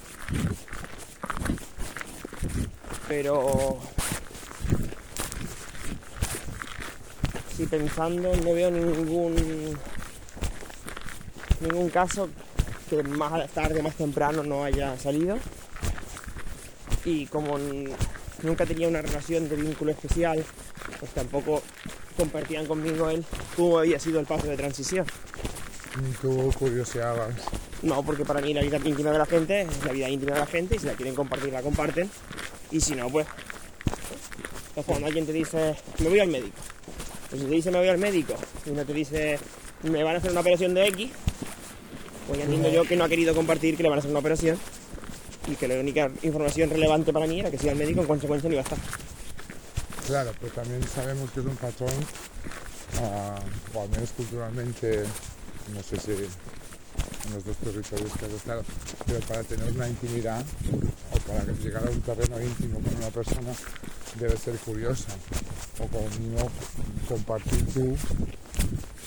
Pero 3.07 3.77
si 7.55 7.67
pensando 7.67 8.35
no 8.37 8.53
veo 8.55 8.71
ningún 8.71 9.77
ningún 11.61 11.89
caso 11.91 12.29
que 12.89 13.03
más 13.03 13.47
tarde, 13.51 13.83
más 13.83 13.93
temprano 13.93 14.41
no 14.41 14.63
haya 14.63 14.97
salido. 14.97 15.37
Y 17.05 17.27
como 17.27 17.59
nunca 18.41 18.65
tenía 18.65 18.87
una 18.87 19.03
relación 19.03 19.47
de 19.47 19.57
vínculo 19.57 19.91
especial, 19.91 20.43
pues 20.99 21.11
tampoco 21.11 21.61
compartían 22.19 22.65
conmigo 22.65 23.09
él 23.09 23.23
cómo 23.55 23.79
había 23.79 23.99
sido 23.99 24.19
el 24.19 24.25
paso 24.25 24.47
de 24.47 24.57
transición. 24.57 25.05
Ni 26.03 26.11
tú 26.13 26.51
curioseabas. 26.59 27.33
No, 27.81 28.03
porque 28.03 28.25
para 28.25 28.41
mí 28.41 28.53
la 28.53 28.61
vida 28.61 28.77
íntima 28.83 29.11
de 29.11 29.17
la 29.17 29.25
gente 29.25 29.61
es 29.61 29.85
la 29.85 29.93
vida 29.93 30.09
íntima 30.09 30.33
de 30.33 30.39
la 30.39 30.45
gente 30.45 30.75
y 30.75 30.79
si 30.79 30.85
la 30.85 30.93
quieren 30.93 31.15
compartir, 31.15 31.51
la 31.53 31.61
comparten. 31.61 32.09
Y 32.71 32.81
si 32.81 32.93
no, 32.93 33.09
pues. 33.09 33.25
pues 34.75 34.85
cuando 34.85 35.07
alguien 35.07 35.25
te 35.25 35.31
dice, 35.31 35.75
me 35.99 36.09
voy 36.09 36.19
al 36.19 36.27
médico. 36.27 36.57
Pues 37.29 37.41
si 37.41 37.47
te 37.47 37.53
dice, 37.55 37.71
me 37.71 37.79
voy 37.79 37.87
al 37.87 37.97
médico 37.97 38.35
y 38.65 38.71
no 38.71 38.85
te 38.85 38.93
dice, 38.93 39.39
me 39.83 40.03
van 40.03 40.15
a 40.15 40.17
hacer 40.17 40.31
una 40.31 40.41
operación 40.41 40.73
de 40.73 40.87
X, 40.87 41.11
pues 42.27 42.39
ya 42.39 42.45
entiendo 42.45 42.69
yo 42.69 42.83
que 42.83 42.95
no 42.97 43.05
ha 43.05 43.09
querido 43.09 43.33
compartir 43.33 43.77
que 43.77 43.83
le 43.83 43.89
van 43.89 43.97
a 43.97 43.99
hacer 43.99 44.11
una 44.11 44.19
operación 44.19 44.57
y 45.47 45.55
que 45.55 45.67
la 45.67 45.79
única 45.79 46.11
información 46.21 46.69
relevante 46.69 47.13
para 47.13 47.27
mí 47.27 47.39
era 47.39 47.49
que 47.49 47.57
si 47.57 47.65
iba 47.65 47.71
al 47.71 47.77
médico, 47.77 48.01
en 48.01 48.07
consecuencia 48.07 48.49
no 48.49 48.55
iba 48.55 48.61
a 48.61 48.63
estar. 48.63 48.98
Claro, 50.09 50.31
pero 50.39 50.51
también 50.53 50.81
sabemos 50.87 51.29
que 51.29 51.39
es 51.39 51.45
un 51.45 51.55
patrón, 51.55 51.93
ah, 52.99 53.39
o 53.75 53.81
al 53.83 53.89
menos 53.89 54.09
culturalmente, 54.17 55.03
no 55.71 55.83
sé 55.83 55.99
si 55.99 56.11
en 56.13 57.33
los 57.35 57.45
dos 57.45 57.55
territorios 57.57 58.11
que 58.17 58.25
has 58.25 58.31
estado, 58.31 58.63
pero 59.05 59.19
para 59.27 59.43
tener 59.43 59.71
una 59.71 59.87
intimidad 59.87 60.43
o 61.13 61.19
para 61.31 61.43
llegar 61.61 61.87
a 61.87 61.91
un 61.91 62.01
terreno 62.01 62.41
íntimo 62.41 62.79
con 62.79 62.95
una 62.95 63.09
persona 63.11 63.51
debe 64.19 64.35
ser 64.35 64.55
curiosa 64.55 65.09
o 65.79 65.85
como 65.85 66.09
mínimo 66.17 66.49
compartir 67.07 67.63
tú 67.71 67.95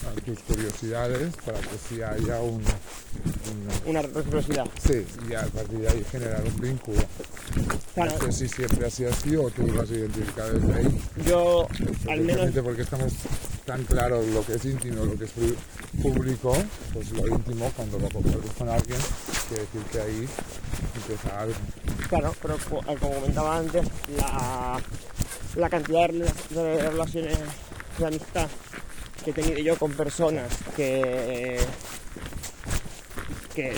ah, 0.06 0.20
tus 0.24 0.38
curiosidades 0.38 1.34
para 1.44 1.58
que 1.58 1.78
sí 1.88 2.00
haya 2.00 2.40
un, 2.42 2.62
un- 2.62 3.90
Una 3.90 4.02
reciprocidad. 4.02 4.66
sí, 4.86 5.04
y 5.28 5.34
a 5.34 5.42
partir 5.46 5.80
de 5.80 5.88
ahí 5.88 6.06
generar 6.12 6.44
un 6.44 6.60
vínculo. 6.60 7.02
Claro, 7.94 8.12
No 8.12 8.32
sé 8.32 8.48
si 8.48 8.48
siempre 8.48 8.86
ha 8.86 8.90
sido 8.90 9.10
así 9.10 9.36
o 9.36 9.50
tú 9.50 9.66
lo 9.66 9.82
has 9.82 9.90
identificado 9.90 10.52
desde 10.58 10.74
ahí. 10.78 11.02
yo 11.26 11.66
al 12.10 12.20
menos 12.22 12.50
porque 12.64 12.82
estamos 12.82 13.12
tan 13.66 13.84
claros 13.84 14.26
lo 14.28 14.44
que 14.46 14.54
es 14.54 14.64
íntimo, 14.64 15.04
lo 15.04 15.16
que 15.18 15.24
es 15.26 15.30
público, 16.02 16.56
pues 16.94 17.10
lo 17.12 17.26
íntimo, 17.28 17.70
cuando 17.76 17.98
lo 17.98 18.08
compartes 18.08 18.50
con 18.58 18.68
alguien, 18.70 18.98
quiere 19.48 19.62
decir 19.64 19.82
que 19.92 20.00
ahí 20.00 20.28
empieza 20.96 21.40
algo. 21.40 21.54
Claro, 22.08 22.34
pero 22.40 22.54
eh, 22.56 22.96
como 22.98 23.14
comentaba 23.14 23.58
antes, 23.58 23.86
la, 24.16 24.80
la 25.56 25.68
cantidad 25.70 26.08
de, 26.08 26.24
rela- 26.24 26.48
de 26.50 26.90
relaciones 26.90 27.38
de 27.98 28.06
amistad 28.06 28.48
que 29.22 29.30
he 29.30 29.34
tenido 29.34 29.58
yo 29.58 29.76
con 29.76 29.92
personas 29.92 30.48
que. 30.74 31.58
que, 33.54 33.72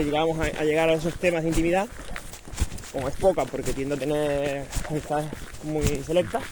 que 0.00 0.06
llegamos 0.06 0.38
a, 0.40 0.64
llegar 0.64 0.88
a 0.88 0.94
esos 0.94 1.14
temas 1.14 1.42
de 1.42 1.50
intimidad, 1.50 1.86
como 2.92 3.08
es 3.08 3.14
poca 3.16 3.44
porque 3.44 3.72
tiendo 3.74 3.96
a 3.96 3.98
tener 3.98 4.64
amistades 4.88 5.26
muy 5.62 5.84
selectas, 6.04 6.42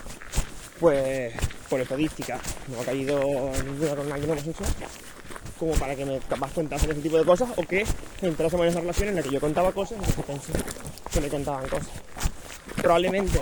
pues 0.79 1.33
por 1.71 1.81
estadística 1.81 2.39
no 2.69 2.81
ha 2.81 2.85
caído 2.85 3.19
ninguna 3.65 3.95
con 3.97 4.13
alguien 4.13 4.31
homosexual 4.31 4.71
como 5.59 5.73
para 5.73 5.97
que 5.97 6.05
me 6.05 6.19
capaz 6.21 6.53
contasen 6.53 6.91
ese 6.93 7.01
tipo 7.01 7.19
de 7.19 7.25
cosas 7.25 7.49
o 7.57 7.63
que 7.63 7.85
entrásemos 8.23 8.65
en 8.65 8.71
esa 8.71 8.81
relación 8.81 9.09
en 9.09 9.17
la 9.17 9.23
que 9.23 9.31
yo 9.31 9.41
contaba 9.41 9.73
cosas 9.73 9.99
y 9.99 10.23
pensé 10.23 10.53
que 11.11 11.21
me 11.21 11.29
contaban 11.29 11.69
cosas. 11.69 11.89
Probablemente 12.77 13.41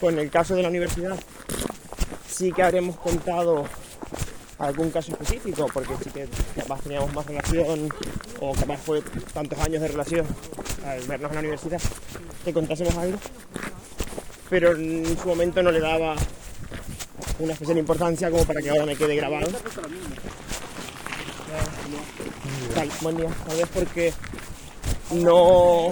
con 0.00 0.18
el 0.18 0.30
caso 0.30 0.54
de 0.54 0.62
la 0.62 0.68
universidad 0.68 1.18
sí 2.28 2.52
que 2.52 2.62
habremos 2.62 2.96
contado 2.98 3.64
algún 4.58 4.90
caso 4.90 5.12
específico 5.12 5.66
porque 5.72 5.94
sí 6.02 6.10
que 6.10 6.28
capaz 6.56 6.82
teníamos 6.82 7.12
más 7.14 7.26
relación 7.26 7.88
o 8.40 8.52
capaz 8.52 8.78
fue 8.78 9.02
tantos 9.32 9.58
años 9.58 9.82
de 9.82 9.88
relación 9.88 10.26
al 10.86 11.00
vernos 11.06 11.30
en 11.30 11.34
la 11.34 11.40
universidad 11.40 11.80
que 12.44 12.52
contásemos 12.52 12.96
algo 12.96 13.18
pero 14.50 14.76
en 14.76 15.18
su 15.18 15.28
momento 15.28 15.62
no 15.62 15.70
le 15.70 15.80
daba 15.80 16.14
una 17.38 17.52
especial 17.52 17.78
importancia 17.78 18.30
como 18.30 18.44
para 18.44 18.60
que 18.60 18.70
ahora 18.70 18.86
me 18.86 18.96
quede 18.96 19.16
grabado 19.16 19.50
Tal. 22.74 22.88
Tal 22.88 23.56
vez 23.56 23.68
porque 23.74 24.12
no 25.12 25.90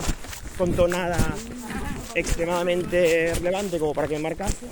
contó 0.57 0.89
nada 0.89 1.19
extremadamente 2.15 3.35
relevante 3.35 3.79
como 3.79 3.95
para 3.95 4.09
que 4.09 4.17
me 4.17 4.23
marcase, 4.23 4.67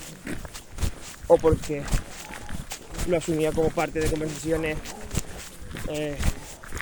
o 1.27 1.37
porque 1.37 1.83
lo 3.09 3.17
asumía 3.17 3.53
como 3.53 3.71
parte 3.71 4.01
de 4.01 4.11
conversaciones 4.11 4.79
eh, 5.89 6.17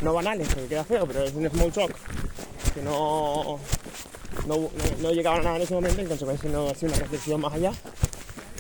no 0.03 0.13
banales, 0.13 0.49
porque 0.49 0.69
queda 0.69 0.85
feo, 0.85 1.07
pero 1.07 1.23
es 1.25 1.33
un 1.35 1.49
small 1.49 1.73
talk 1.73 1.95
que 2.75 2.83
no, 2.83 3.59
no, 4.47 4.71
no, 5.01 5.11
llegaba 5.13 5.37
a 5.39 5.43
nada 5.43 5.57
en 5.57 5.63
ese 5.63 5.75
momento, 5.75 6.01
en 6.01 6.09
consecuencia 6.09 6.51
no 6.51 6.69
hacía 6.69 6.89
una 6.89 6.99
reflexión 6.99 7.41
más 7.41 7.55
allá, 7.55 7.73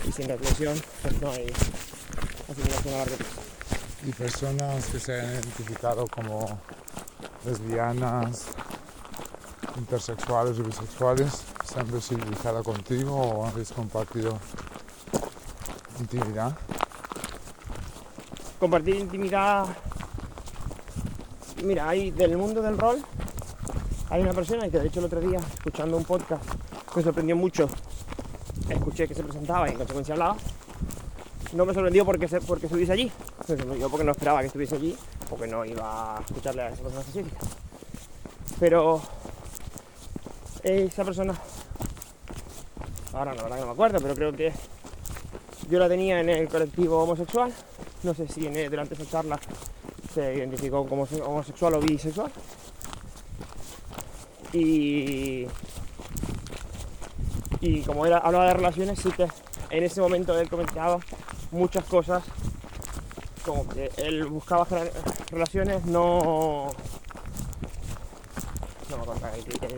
y 0.08 0.12
sin 0.12 0.28
reflexión 0.28 0.80
pues 1.02 1.20
no 1.20 1.30
hay 1.30 1.52
asimilación 2.50 2.94
a 2.94 2.98
largo 2.98 3.16
plazo. 3.16 3.40
Y 4.06 4.12
personas 4.12 4.86
que 4.86 5.00
se 5.00 5.20
han 5.20 5.34
identificado 5.34 6.06
como 6.06 6.60
lesbianas, 7.44 8.46
intersexuales 9.76 10.58
o 10.58 10.62
bisexuales, 10.62 11.32
se 11.64 11.80
han 11.80 11.92
visibilizado 11.92 12.62
contigo 12.62 13.14
o 13.14 13.46
habéis 13.46 13.72
compartido 13.72 14.38
intimidad. 16.00 16.56
Compartir 18.58 18.96
intimidad. 18.96 19.66
Mira, 21.62 21.88
hay 21.88 22.10
del 22.10 22.36
mundo 22.36 22.62
del 22.62 22.78
rol, 22.78 23.02
hay 24.08 24.22
una 24.22 24.32
persona 24.32 24.68
que 24.68 24.78
de 24.78 24.88
hecho 24.88 25.00
el 25.00 25.06
otro 25.06 25.20
día, 25.20 25.38
escuchando 25.38 25.96
un 25.96 26.04
podcast, 26.04 26.44
me 26.94 27.02
sorprendió 27.02 27.36
mucho. 27.36 27.68
Escuché 28.68 29.06
que 29.06 29.14
se 29.14 29.22
presentaba 29.22 29.68
y 29.68 29.72
en 29.72 29.78
consecuencia 29.78 30.14
hablaba. 30.14 30.36
No 31.54 31.66
me 31.66 31.74
sorprendió 31.74 32.04
porque, 32.04 32.28
porque 32.46 32.66
estuviese 32.66 32.92
allí, 32.92 33.10
sorprendió 33.46 33.90
porque 33.90 34.04
no 34.04 34.12
esperaba 34.12 34.40
que 34.40 34.46
estuviese 34.46 34.76
allí, 34.76 34.96
porque 35.28 35.46
no 35.46 35.64
iba 35.64 36.16
a 36.16 36.20
escucharle 36.20 36.62
a 36.62 36.68
esa 36.68 36.82
persona 36.82 37.00
específica. 37.00 37.38
Pero 38.58 39.02
esa 40.62 41.04
persona, 41.04 41.34
ahora 43.12 43.34
no, 43.34 43.42
ahora 43.42 43.56
no 43.58 43.66
me 43.66 43.72
acuerdo, 43.72 43.98
pero 44.00 44.14
creo 44.14 44.32
que 44.32 44.52
yo 45.68 45.78
la 45.78 45.88
tenía 45.88 46.20
en 46.20 46.28
el 46.28 46.48
colectivo 46.48 47.02
homosexual. 47.02 47.52
No 48.06 48.14
sé 48.14 48.28
si 48.28 48.46
en- 48.46 48.70
durante 48.70 48.94
esa 48.94 49.04
charla 49.10 49.36
se 50.14 50.32
identificó 50.36 50.86
como 50.86 51.08
homosexual 51.24 51.74
o 51.74 51.80
bisexual. 51.80 52.30
Y, 54.52 55.48
y 57.60 57.80
como 57.82 58.06
era, 58.06 58.18
hablaba 58.18 58.46
de 58.46 58.54
relaciones, 58.54 59.00
sí 59.00 59.10
que 59.10 59.26
en 59.70 59.82
ese 59.82 60.00
momento 60.00 60.38
él 60.38 60.48
comentaba 60.48 61.00
muchas 61.50 61.84
cosas, 61.86 62.22
como 63.44 63.66
que 63.68 63.90
él 63.96 64.24
buscaba 64.26 64.64
relaciones 65.32 65.84
no... 65.86 66.70
No 68.88 68.96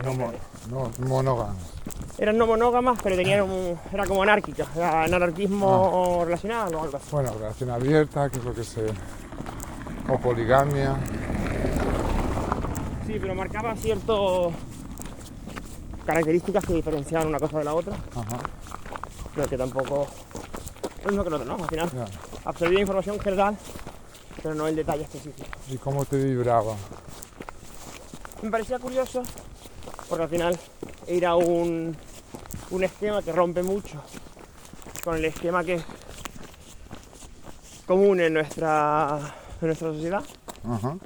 No, 0.03 0.13
mo- 0.13 0.31
no 0.69 0.91
monógamas. 1.07 1.57
Eran 2.19 2.37
no 2.37 2.45
monógamas, 2.45 2.99
pero 3.01 3.15
tenían 3.15 3.41
un, 3.43 3.79
era 3.93 4.05
como 4.05 4.23
anárquicas, 4.23 4.67
era 4.75 5.03
anarquismo 5.03 6.23
relacional 6.25 6.73
o 6.75 6.83
algo 6.83 6.97
así. 6.97 7.07
Bueno, 7.11 7.33
relación 7.33 7.69
abierta, 7.69 8.29
que 8.29 8.39
es 8.39 8.43
lo 8.43 8.53
que 8.53 8.63
se. 8.63 8.85
o 10.09 10.17
poligamia. 10.19 10.97
Sí, 13.07 13.17
pero 13.19 13.33
marcaba 13.33 13.75
ciertas 13.75 14.53
características 16.05 16.65
que 16.65 16.73
diferenciaban 16.73 17.27
una 17.27 17.39
cosa 17.39 17.59
de 17.59 17.63
la 17.63 17.73
otra, 17.73 17.95
Ajá, 18.15 18.37
pero 19.33 19.47
que 19.47 19.57
tampoco 19.57 20.07
lo 21.03 21.09
mismo 21.09 21.23
que 21.23 21.27
el 21.29 21.33
otro, 21.35 21.45
¿no? 21.45 21.63
Al 21.63 21.69
final 21.69 21.89
ya. 21.91 22.05
absorbía 22.45 22.79
información 22.81 23.19
general, 23.19 23.57
pero 24.43 24.55
no 24.55 24.67
el 24.67 24.75
detalle 24.75 25.03
específico. 25.03 25.47
¿Y 25.69 25.77
cómo 25.77 26.03
te 26.05 26.17
vibraba? 26.17 26.75
Me 28.41 28.49
parecía 28.51 28.77
curioso, 28.79 29.23
porque 30.09 30.23
al 30.23 30.29
final 30.29 30.59
era 31.07 31.35
un, 31.35 31.95
un 32.71 32.83
esquema 32.83 33.21
que 33.21 33.31
rompe 33.31 33.63
mucho 33.63 34.01
con 35.03 35.15
el 35.15 35.25
esquema 35.25 35.63
que 35.63 35.75
es 35.75 35.83
común 37.87 38.19
en 38.19 38.33
nuestra, 38.33 39.19
en 39.61 39.67
nuestra 39.67 39.91
sociedad. 39.93 40.23
Ajá. 40.69 40.97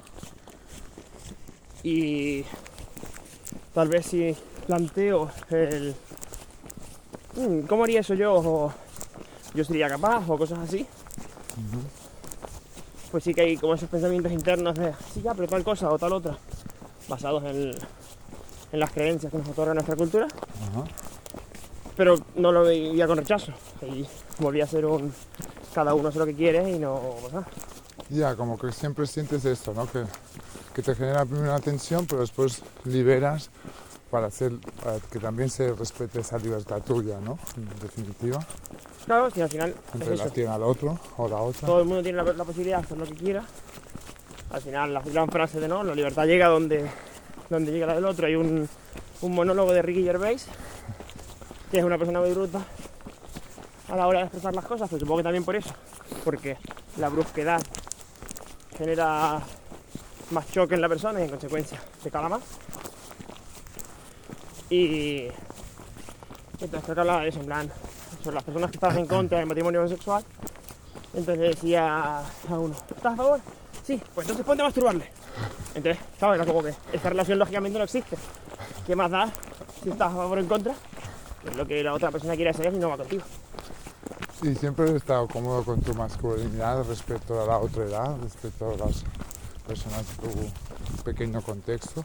y 1.82 2.44
tal 3.74 3.88
vez 3.88 4.06
si 4.06 4.34
planteo 4.66 5.30
el 5.50 5.94
"Mm, 7.36 7.60
¿cómo 7.66 7.84
haría 7.84 8.00
eso 8.00 8.14
yo? 8.14 8.34
o 8.34 8.72
yo 9.54 9.64
sería 9.64 9.88
capaz 9.88 10.24
o 10.28 10.36
cosas 10.38 10.58
así 10.60 10.86
pues 13.12 13.22
sí 13.22 13.32
que 13.34 13.42
hay 13.42 13.56
como 13.56 13.74
esos 13.74 13.88
pensamientos 13.88 14.32
internos 14.32 14.74
de 14.76 14.92
sí 15.12 15.22
ya 15.22 15.34
pero 15.34 15.46
tal 15.46 15.62
cosa 15.62 15.90
o 15.90 15.98
tal 15.98 16.14
otra 16.14 16.36
basados 17.08 17.44
en, 17.44 17.70
en 18.72 18.80
las 18.80 18.90
creencias 18.90 19.30
que 19.30 19.38
nos 19.38 19.48
otorga 19.50 19.74
nuestra 19.74 19.94
cultura. 19.94 20.26
Pero 21.96 22.16
no 22.36 22.52
lo 22.52 22.62
veía 22.64 23.06
con 23.06 23.18
rechazo 23.18 23.52
y 23.82 24.04
volvía 24.38 24.64
a 24.64 24.66
ser 24.66 24.86
un 24.86 25.12
cada 25.74 25.94
uno 25.94 26.08
hace 26.08 26.18
lo 26.18 26.26
que 26.26 26.34
quiere 26.34 26.70
y 26.70 26.78
no 26.78 27.16
pasa 27.22 27.34
nada. 27.40 27.46
Ya, 28.10 28.36
como 28.36 28.58
que 28.58 28.70
siempre 28.72 29.06
sientes 29.06 29.44
esto, 29.44 29.72
¿no? 29.74 29.90
Que, 29.90 30.04
que 30.74 30.82
te 30.82 30.94
genera 30.94 31.24
primero 31.24 31.50
una 31.50 31.60
tensión, 31.60 32.06
pero 32.06 32.20
después 32.20 32.62
liberas 32.84 33.50
para, 34.10 34.26
hacer, 34.28 34.52
para 34.82 35.00
que 35.00 35.18
también 35.18 35.50
se 35.50 35.72
respete 35.72 36.20
esa 36.20 36.38
libertad 36.38 36.82
tuya, 36.82 37.18
¿no? 37.20 37.38
En 37.56 37.68
definitiva, 37.80 38.38
claro 39.06 39.30
si 39.30 39.40
al 39.40 39.48
final 39.48 39.74
en 39.94 40.02
es 40.02 40.08
eso. 40.08 40.16
relación 40.22 40.52
al 40.52 40.62
otro 40.62 40.98
o 41.16 41.28
la 41.28 41.36
otra. 41.38 41.66
todo 41.66 41.80
el 41.80 41.86
mundo 41.86 42.02
tiene 42.02 42.22
la, 42.22 42.32
la 42.32 42.44
posibilidad 42.44 42.78
de 42.78 42.84
hacer 42.84 42.98
lo 42.98 43.06
que 43.06 43.14
quiera. 43.14 43.44
Al 44.50 44.60
final, 44.62 44.94
la 44.94 45.00
gran 45.00 45.28
frase 45.28 45.58
de 45.58 45.66
no, 45.66 45.82
la 45.82 45.94
libertad 45.96 46.26
llega 46.26 46.46
donde, 46.48 46.88
donde 47.50 47.72
llega 47.72 47.86
la 47.86 47.94
del 47.94 48.04
otro. 48.04 48.26
Hay 48.26 48.36
un, 48.36 48.68
un 49.22 49.32
monólogo 49.34 49.72
de 49.72 49.82
Ricky 49.82 50.04
Gervais, 50.04 50.46
que 51.70 51.78
es 51.78 51.84
una 51.84 51.98
persona 51.98 52.20
muy 52.20 52.32
bruta 52.32 52.60
a 53.88 53.96
la 53.96 54.06
hora 54.06 54.20
de 54.20 54.24
expresar 54.26 54.54
las 54.54 54.64
cosas, 54.64 54.88
pero 54.88 55.00
supongo 55.00 55.18
que 55.18 55.24
también 55.24 55.44
por 55.44 55.56
eso, 55.56 55.70
porque 56.24 56.56
la 56.96 57.08
brusquedad 57.08 57.60
genera 58.76 59.40
más 60.30 60.50
choque 60.50 60.74
en 60.74 60.80
la 60.80 60.88
persona 60.88 61.20
y 61.20 61.24
en 61.24 61.30
consecuencia 61.30 61.80
se 62.02 62.10
cala 62.10 62.28
más. 62.28 62.42
Y 64.70 65.28
entonces 66.60 66.84
creo 66.84 67.00
hablaba 67.00 67.22
de 67.22 67.28
eso, 67.28 67.40
en 67.40 67.46
plan, 67.46 67.70
sobre 68.22 68.34
las 68.34 68.44
personas 68.44 68.70
que 68.70 68.76
estaban 68.76 68.98
en 68.98 69.06
contra 69.06 69.38
del 69.38 69.46
matrimonio 69.46 69.80
homosexual. 69.80 70.24
Entonces 71.12 71.54
decía 71.54 72.18
a 72.18 72.58
uno, 72.58 72.74
¿estás 72.74 73.12
a 73.12 73.16
favor? 73.16 73.40
Sí, 73.84 74.00
pues 74.14 74.24
entonces 74.24 74.46
ponte 74.46 74.62
a 74.62 74.66
masturbarle. 74.66 75.10
Entonces, 75.74 76.02
¿sabes? 76.18 76.40
Era 76.40 76.52
que 76.52 76.74
esta 76.92 77.08
relación 77.10 77.38
lógicamente 77.38 77.78
no 77.78 77.84
existe. 77.84 78.16
¿Qué 78.86 78.96
más 78.96 79.10
da 79.10 79.30
si 79.82 79.90
estás 79.90 80.08
a 80.08 80.16
favor 80.16 80.38
o 80.38 80.40
en 80.40 80.48
contra? 80.48 80.74
Es 81.46 81.56
lo 81.56 81.66
que 81.66 81.82
la 81.82 81.92
otra 81.92 82.10
persona 82.10 82.34
quiere 82.34 82.50
hacer 82.50 82.72
y 82.72 82.78
no 82.78 82.88
va 82.88 82.96
contigo. 82.96 83.22
Y 84.42 84.54
siempre 84.54 84.90
he 84.90 84.96
estado 84.96 85.26
cómodo 85.28 85.64
con 85.64 85.80
tu 85.80 85.94
masculinidad 85.94 86.84
respecto 86.86 87.42
a 87.42 87.46
la 87.46 87.58
otra 87.58 87.84
edad, 87.84 88.16
respecto 88.22 88.70
a 88.72 88.76
las 88.76 89.04
personas 89.66 90.04
de 90.06 90.28
tu 90.28 91.02
pequeño 91.02 91.40
contexto. 91.40 92.04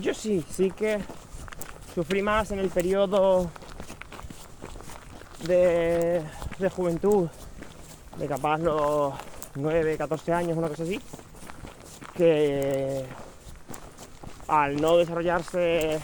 Yo 0.00 0.12
sí, 0.12 0.44
sí 0.50 0.70
que 0.70 0.98
sufrí 1.94 2.20
más 2.20 2.50
en 2.50 2.58
el 2.58 2.68
periodo 2.68 3.50
de, 5.46 6.22
de 6.58 6.70
juventud, 6.70 7.28
de 8.18 8.26
capaz 8.26 8.58
los 8.58 9.14
9, 9.54 9.96
14 9.96 10.32
años, 10.32 10.58
una 10.58 10.68
cosa 10.68 10.82
así, 10.82 11.00
que 12.14 13.06
al 14.48 14.76
no 14.76 14.96
desarrollarse 14.98 15.98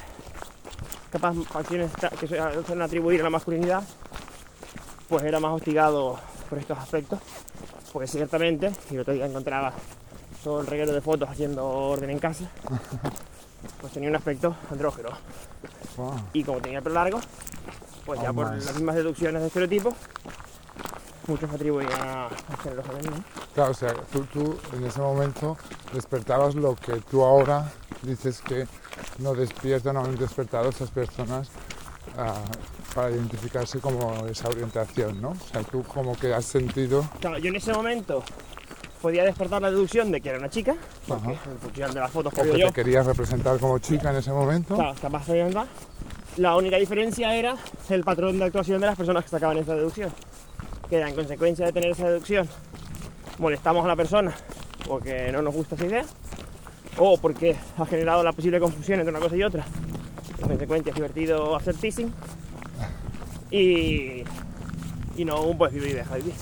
capaz 1.12 1.34
facciones 1.44 1.90
que 2.18 2.26
suelen 2.26 2.82
atribuir 2.82 3.20
a 3.20 3.24
la 3.24 3.30
masculinidad, 3.30 3.82
pues 5.08 5.22
era 5.24 5.38
más 5.38 5.52
hostigado 5.52 6.18
por 6.48 6.58
estos 6.58 6.78
aspectos, 6.78 7.20
porque 7.92 8.08
ciertamente, 8.08 8.72
y 8.90 8.94
el 8.94 9.00
otro 9.00 9.12
día 9.12 9.26
encontraba 9.26 9.74
todo 10.42 10.62
el 10.62 10.66
reguero 10.66 10.92
de 10.92 11.02
fotos 11.02 11.28
haciendo 11.28 11.68
orden 11.68 12.10
en 12.10 12.18
casa, 12.18 12.50
pues 13.80 13.92
tenía 13.92 14.08
un 14.08 14.16
aspecto 14.16 14.56
andrógeno. 14.70 15.10
Wow. 15.98 16.14
Y 16.32 16.42
como 16.42 16.60
tenía 16.60 16.78
el 16.78 16.84
pelo 16.84 16.94
largo, 16.94 17.20
pues 18.06 18.20
ya 18.22 18.32
por 18.32 18.46
las 18.50 18.74
mismas 18.74 18.96
deducciones 18.96 19.42
de 19.42 19.48
estereotipos, 19.48 19.94
muchos 21.26 21.50
atribuían 21.52 21.92
a, 21.92 22.26
a 22.26 22.56
género 22.62 22.82
femenino. 22.82 23.22
Claro, 23.54 23.70
o 23.70 23.74
sea, 23.74 23.92
tú, 24.10 24.24
tú 24.32 24.58
en 24.72 24.86
ese 24.86 25.00
momento 25.00 25.58
despertabas 25.92 26.54
lo 26.54 26.74
que 26.74 26.94
tú 27.02 27.22
ahora 27.22 27.70
dices 28.02 28.40
que 28.40 28.66
no 29.18 29.34
despiertan 29.34 29.96
o 29.96 30.04
han 30.04 30.16
despertado 30.16 30.70
esas 30.70 30.90
personas 30.90 31.50
ah, 32.16 32.42
para 32.94 33.10
identificarse 33.10 33.78
como 33.78 34.26
esa 34.26 34.48
orientación, 34.48 35.20
¿no? 35.20 35.30
O 35.30 35.52
sea, 35.52 35.62
tú 35.62 35.82
como 35.84 36.16
que 36.16 36.32
has 36.34 36.44
sentido... 36.44 37.08
Claro, 37.20 37.38
yo 37.38 37.48
en 37.48 37.56
ese 37.56 37.72
momento 37.72 38.22
podía 39.00 39.24
despertar 39.24 39.62
la 39.62 39.70
deducción 39.70 40.10
de 40.12 40.20
que 40.20 40.28
era 40.28 40.38
una 40.38 40.50
chica, 40.50 40.74
porque 41.06 41.32
en 41.32 41.58
función 41.58 41.92
de 41.92 42.00
las 42.00 42.10
fotos 42.10 42.32
que 42.32 42.42
que 42.42 42.58
yo, 42.58 42.66
te 42.68 42.72
querías 42.72 43.06
representar 43.06 43.58
como 43.58 43.78
chica 43.78 44.10
en 44.10 44.16
ese 44.16 44.32
momento. 44.32 44.74
claro, 44.74 44.94
capaz 45.00 45.26
de 45.26 45.42
andar. 45.42 45.66
La 46.36 46.56
única 46.56 46.76
diferencia 46.76 47.34
era 47.34 47.56
el 47.90 48.04
patrón 48.04 48.38
de 48.38 48.44
actuación 48.46 48.80
de 48.80 48.86
las 48.86 48.96
personas 48.96 49.24
que 49.24 49.30
sacaban 49.30 49.58
esa 49.58 49.74
deducción. 49.74 50.10
Que 50.88 51.00
en 51.00 51.14
consecuencia 51.14 51.66
de 51.66 51.72
tener 51.72 51.90
esa 51.90 52.08
deducción, 52.08 52.48
molestamos 53.38 53.84
a 53.84 53.88
la 53.88 53.96
persona 53.96 54.34
porque 54.86 55.30
no 55.32 55.42
nos 55.42 55.54
gusta 55.54 55.74
esa 55.74 55.86
idea, 55.86 56.04
o 56.98 57.16
porque 57.18 57.56
ha 57.78 57.86
generado 57.86 58.22
la 58.22 58.32
posible 58.32 58.60
confusión 58.60 59.00
entre 59.00 59.10
una 59.10 59.20
cosa 59.20 59.36
y 59.36 59.42
otra. 59.42 59.64
En 60.40 60.48
consecuencia 60.48 60.90
es 60.90 60.94
divertido 60.94 61.56
hacer 61.56 61.76
teasing 61.76 62.12
y, 63.50 64.24
y 65.16 65.24
no 65.24 65.42
un 65.42 65.58
pues 65.58 65.72
vivir 65.72 65.90
y 65.90 65.94
deja 65.94 66.16
vivir. 66.16 66.34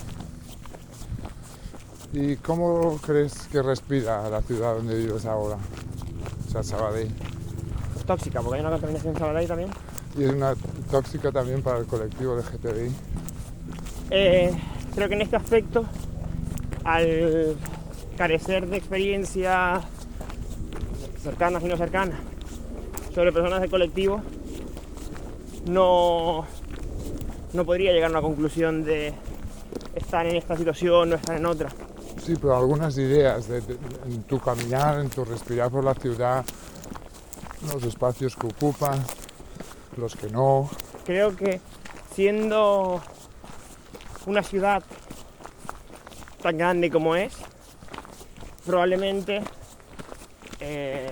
¿Y 2.13 2.35
cómo 2.37 2.99
crees 3.01 3.47
que 3.51 3.61
respira 3.61 4.29
la 4.29 4.41
ciudad 4.41 4.75
donde 4.75 4.95
vives 4.97 5.25
ahora? 5.25 5.57
O 6.47 6.51
sea, 6.51 6.63
Sabadell. 6.63 7.09
Es 7.97 8.05
tóxica 8.05 8.41
porque 8.41 8.55
hay 8.55 8.61
una 8.61 8.71
contaminación 8.71 9.17
salada 9.17 9.39
ahí 9.39 9.47
también. 9.47 9.69
Y 10.17 10.23
es 10.23 10.31
una 10.31 10.55
tóxica 10.89 11.31
también 11.31 11.61
para 11.61 11.79
el 11.79 11.85
colectivo 11.85 12.35
LGTBI. 12.35 12.91
Eh, 14.09 14.51
creo 14.93 15.07
que 15.07 15.15
en 15.15 15.21
este 15.21 15.37
aspecto 15.37 15.85
al 16.83 17.55
carecer 18.17 18.67
de 18.67 18.77
experiencia 18.77 19.81
cercanas 21.21 21.63
y 21.63 21.67
no 21.67 21.77
cercanas 21.77 22.19
sobre 23.13 23.31
personas 23.31 23.61
del 23.61 23.69
colectivo, 23.69 24.21
no, 25.65 26.45
no 27.53 27.65
podría 27.65 27.91
llegar 27.91 28.07
a 28.09 28.11
una 28.11 28.21
conclusión 28.21 28.83
de 28.83 29.13
estar 29.95 30.25
en 30.25 30.35
esta 30.35 30.55
situación 30.57 31.11
o 31.11 31.15
estar 31.15 31.35
en 31.37 31.45
otra. 31.45 31.69
Sí, 32.23 32.35
pero 32.39 32.55
algunas 32.55 32.97
ideas 32.97 33.47
de, 33.47 33.61
de- 33.61 33.77
en 34.05 34.23
tu 34.23 34.39
caminar, 34.39 34.99
en 34.99 35.09
tu 35.09 35.25
respirar 35.25 35.69
por 35.69 35.83
la 35.83 35.93
ciudad, 35.93 36.45
los 37.73 37.83
espacios 37.83 38.35
que 38.35 38.47
ocupan, 38.47 38.99
los 39.97 40.15
que 40.15 40.29
no. 40.29 40.69
Creo 41.05 41.35
que 41.35 41.59
siendo 42.15 43.01
una 44.25 44.43
ciudad 44.43 44.83
tan 46.41 46.57
grande 46.57 46.89
como 46.89 47.15
es, 47.15 47.33
probablemente 48.65 49.41
eh, 50.61 51.09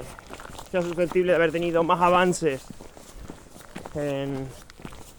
sea 0.72 0.82
susceptible 0.82 1.32
de 1.32 1.36
haber 1.36 1.52
tenido 1.52 1.84
más 1.84 2.00
avances 2.02 2.62
en, 3.96 4.48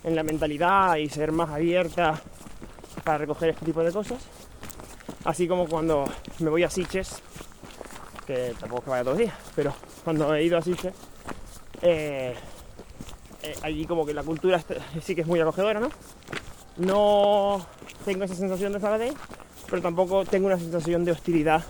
la 0.04 0.22
mentalidad 0.22 0.96
y 0.96 1.08
ser 1.08 1.32
más 1.32 1.50
abierta 1.50 2.20
para 3.04 3.18
recoger 3.18 3.50
este 3.50 3.66
tipo 3.66 3.82
de 3.82 3.92
cosas. 3.92 4.18
Así 5.24 5.46
como 5.46 5.66
cuando 5.66 6.04
me 6.38 6.48
voy 6.50 6.62
a 6.62 6.70
Siches, 6.70 7.20
que 8.26 8.54
tampoco 8.58 8.84
que 8.84 8.90
vaya 8.90 9.02
todos 9.02 9.18
los 9.18 9.26
días, 9.26 9.34
pero 9.54 9.74
cuando 10.04 10.34
he 10.34 10.44
ido 10.44 10.56
a 10.56 10.62
Siches, 10.62 10.94
eh, 11.82 12.34
eh, 13.42 13.54
allí 13.62 13.84
como 13.84 14.06
que 14.06 14.14
la 14.14 14.22
cultura 14.22 14.56
est- 14.56 14.72
sí 15.02 15.14
que 15.14 15.22
es 15.22 15.26
muy 15.26 15.40
acogedora, 15.40 15.80
¿no? 15.80 15.90
No 16.76 17.66
tengo 18.04 18.24
esa 18.24 18.34
sensación 18.34 18.72
de 18.72 18.80
Sabadell, 18.80 19.14
pero 19.68 19.82
tampoco 19.82 20.24
tengo 20.24 20.46
una 20.46 20.58
sensación 20.58 21.04
de 21.04 21.12
hostilidad 21.12 21.62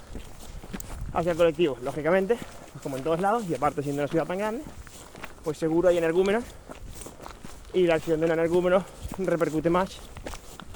hacia 1.12 1.32
el 1.32 1.36
colectivo. 1.36 1.76
Lógicamente, 1.82 2.38
como 2.82 2.96
en 2.96 3.04
todos 3.04 3.20
lados, 3.20 3.44
y 3.48 3.54
aparte 3.54 3.82
siendo 3.82 4.02
una 4.02 4.08
ciudad 4.08 4.26
tan 4.26 4.38
grande, 4.38 4.62
pues 5.44 5.58
seguro 5.58 5.88
hay 5.88 5.98
energúmenos 5.98 6.44
y 7.72 7.86
la 7.86 7.94
acción 7.94 8.20
de 8.20 8.26
un 8.26 8.32
energúmeno 8.32 8.84
repercute 9.18 9.70
más 9.70 9.90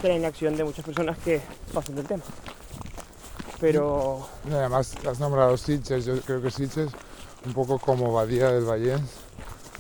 que 0.01 0.09
la 0.09 0.15
inacción 0.15 0.57
de 0.57 0.65
muchas 0.65 0.85
personas 0.85 1.19
que 1.19 1.41
pasan 1.73 1.97
del 1.97 2.07
tema. 2.07 2.23
Pero 3.61 4.27
además, 4.51 4.95
has 5.09 5.19
nombrado 5.19 5.57
Sitges, 5.57 6.05
yo 6.05 6.21
creo 6.21 6.43
que 6.43 6.51
Sitges, 6.51 6.91
un 7.47 7.53
poco 7.53 7.79
como 7.79 8.13
Badía 8.13 8.51
del 8.51 8.65
Vallés, 8.65 9.01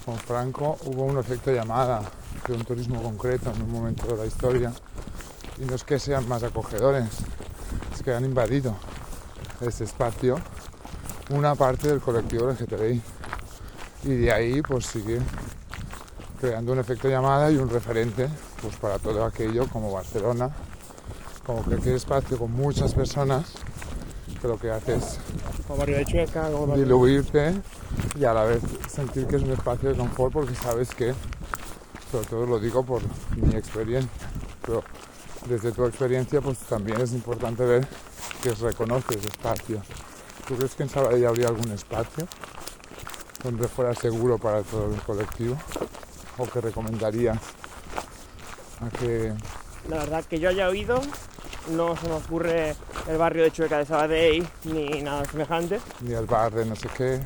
con 0.05 0.17
Franco, 0.19 0.79
hubo 0.85 1.05
un 1.05 1.19
efecto 1.19 1.51
llamada 1.51 2.03
de 2.47 2.55
un 2.55 2.64
turismo 2.64 3.03
concreto 3.03 3.51
en 3.51 3.62
un 3.62 3.73
momento 3.73 4.07
de 4.07 4.17
la 4.17 4.27
historia. 4.27 4.73
Y 5.59 5.64
no 5.64 5.75
es 5.75 5.85
que 5.85 5.99
sean 5.99 6.29
más 6.29 6.43
acogedores, 6.43 7.07
es 7.95 8.03
que 8.03 8.12
han 8.12 8.25
invadido 8.25 8.75
ese 9.61 9.85
espacio 9.85 10.38
una 11.31 11.55
parte 11.55 11.88
del 11.88 12.01
colectivo 12.01 12.51
LGTBI. 12.51 13.01
Y 14.05 14.09
de 14.09 14.33
ahí 14.33 14.62
pues 14.62 14.87
sigue 14.87 15.21
creando 16.40 16.73
un 16.73 16.79
efecto 16.79 17.09
llamada 17.09 17.51
y 17.51 17.57
un 17.57 17.71
referente 17.71 18.29
pues 18.61 18.77
para 18.77 18.99
todo 18.99 19.25
aquello 19.25 19.67
como 19.69 19.93
Barcelona, 19.93 20.51
como 21.47 21.62
cualquier 21.62 21.97
espacio 21.97 22.38
con 22.38 22.53
muchas 22.53 22.93
personas 22.95 23.53
que 24.40 24.49
lo 24.49 24.59
que 24.59 24.71
hace 24.71 24.97
es 24.97 25.19
diluirte 26.77 27.55
y 28.19 28.25
a 28.25 28.35
la 28.35 28.45
vez 28.45 28.62
sentir 28.88 29.27
que 29.27 29.37
es 29.37 29.43
un 29.43 29.53
espacio 29.53 29.88
de 29.88 29.97
confort 29.97 30.33
porque 30.35 30.55
sabes 30.55 30.90
que, 30.95 31.14
sobre 32.12 32.27
todo 32.27 32.45
lo 32.45 32.59
digo 32.59 32.85
por 32.85 33.01
mi 33.37 33.55
experiencia, 33.55 34.11
pero 34.61 34.83
desde 35.49 35.73
tu 35.73 35.87
experiencia 35.87 36.43
pues 36.43 36.59
también 36.59 37.01
es 37.01 37.12
importante 37.12 37.64
ver 37.64 37.88
que 38.44 38.52
reconoces 38.52 39.24
espacio. 39.24 39.80
¿Tú 40.46 40.54
crees 40.57 40.74
que 40.74 40.83
en 40.83 40.90
Sabadell 40.90 41.24
habría 41.26 41.48
algún 41.48 41.70
espacio 41.72 42.26
donde 43.42 43.66
fuera 43.68 43.94
seguro 43.94 44.37
para 44.37 44.61
todo 44.62 44.92
el 44.94 45.00
colectivo? 45.00 45.57
¿O 46.37 46.46
que 46.46 46.61
recomendarías 46.61 47.38
a 48.80 48.90
que 48.98 49.33
La 49.88 49.96
verdad 49.96 50.24
que 50.26 50.38
yo 50.38 50.50
haya 50.50 50.68
oído, 50.68 51.00
no 51.70 51.96
se 51.96 52.07
me 52.07 52.14
ocurre 52.16 52.76
el 53.09 53.16
barrio 53.16 53.44
de 53.44 53.50
Chueca 53.50 53.78
de 53.78 53.87
Sabadell 53.87 54.46
ni 54.64 54.88
nada 55.02 55.24
semejante. 55.24 55.80
ni 56.02 56.12
el 56.12 56.26
bar 56.26 56.52
de 56.52 56.66
no 56.66 56.76
sé 56.76 56.88
qué, 56.94 57.20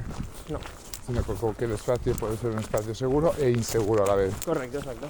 No. 0.48 0.60
sino 1.04 1.24
que 1.24 1.32
cualquier 1.32 1.72
espacio 1.72 2.14
puede 2.14 2.36
ser 2.36 2.50
un 2.50 2.60
espacio 2.60 2.94
seguro 2.94 3.34
e 3.38 3.50
inseguro 3.50 4.04
a 4.04 4.06
la 4.08 4.14
vez? 4.14 4.34
Correcto, 4.44 4.78
exacto. 4.78 5.08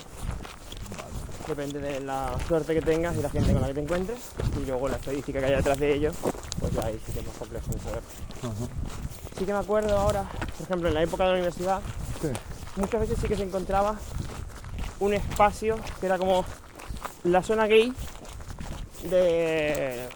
Depende 1.48 1.80
de 1.80 2.00
la 2.00 2.36
suerte 2.46 2.74
que 2.74 2.82
tengas 2.82 3.16
y 3.16 3.22
la 3.22 3.30
gente 3.30 3.52
con 3.52 3.62
la 3.62 3.68
que 3.68 3.74
te 3.74 3.80
encuentres. 3.80 4.18
Y 4.62 4.66
luego 4.66 4.88
la 4.88 4.96
estadística 4.96 5.38
que 5.40 5.46
hay 5.46 5.54
detrás 5.56 5.78
de 5.78 5.94
ello, 5.94 6.12
pues 6.60 6.72
ya 6.74 6.84
ahí 6.84 7.00
sí 7.06 7.12
que 7.12 7.20
es 7.20 7.26
más 7.26 7.36
complejo 7.36 7.70
de 7.72 7.78
saber. 7.80 8.00
Sí 9.38 9.44
que 9.46 9.52
me 9.52 9.58
acuerdo 9.58 9.96
ahora, 9.96 10.24
por 10.56 10.62
ejemplo, 10.66 10.88
en 10.88 10.94
la 10.94 11.02
época 11.02 11.24
de 11.24 11.28
la 11.30 11.34
universidad, 11.36 11.80
Sí. 12.20 12.28
muchas 12.76 13.00
veces 13.00 13.18
sí 13.22 13.28
que 13.28 13.36
se 13.36 13.44
encontraba 13.44 13.96
un 15.00 15.14
espacio 15.14 15.76
que 16.00 16.06
era 16.06 16.18
como 16.18 16.44
la 17.24 17.42
zona 17.42 17.66
gay 17.66 17.92
de, 19.04 20.06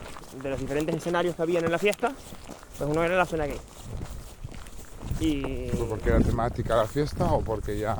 de 0.42 0.50
los 0.50 0.58
diferentes 0.60 0.96
escenarios 0.96 1.34
que 1.36 1.42
habían 1.42 1.64
en 1.64 1.70
la 1.72 1.78
fiesta, 1.78 2.12
pues 2.76 2.90
uno 2.90 3.02
era 3.04 3.16
la 3.16 3.24
zona 3.26 3.46
gay. 3.46 3.58
Y 5.22 5.68
¿Pero 5.70 5.86
porque 5.86 6.10
era 6.10 6.20
temática 6.20 6.74
la 6.74 6.86
fiesta 6.86 7.32
o 7.32 7.40
porque 7.40 7.78
ya 7.78 7.96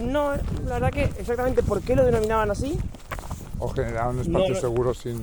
no, 0.00 0.32
la 0.66 0.74
verdad 0.74 0.90
que 0.90 1.04
exactamente 1.04 1.62
por 1.62 1.80
qué 1.80 1.96
lo 1.96 2.04
denominaban 2.04 2.50
así, 2.50 2.78
o 3.58 3.68
generaron 3.68 4.16
un 4.16 4.20
espacio 4.20 4.48
No, 4.48 4.54
no. 4.54 4.60
seguro 4.60 4.94
sin 4.94 5.22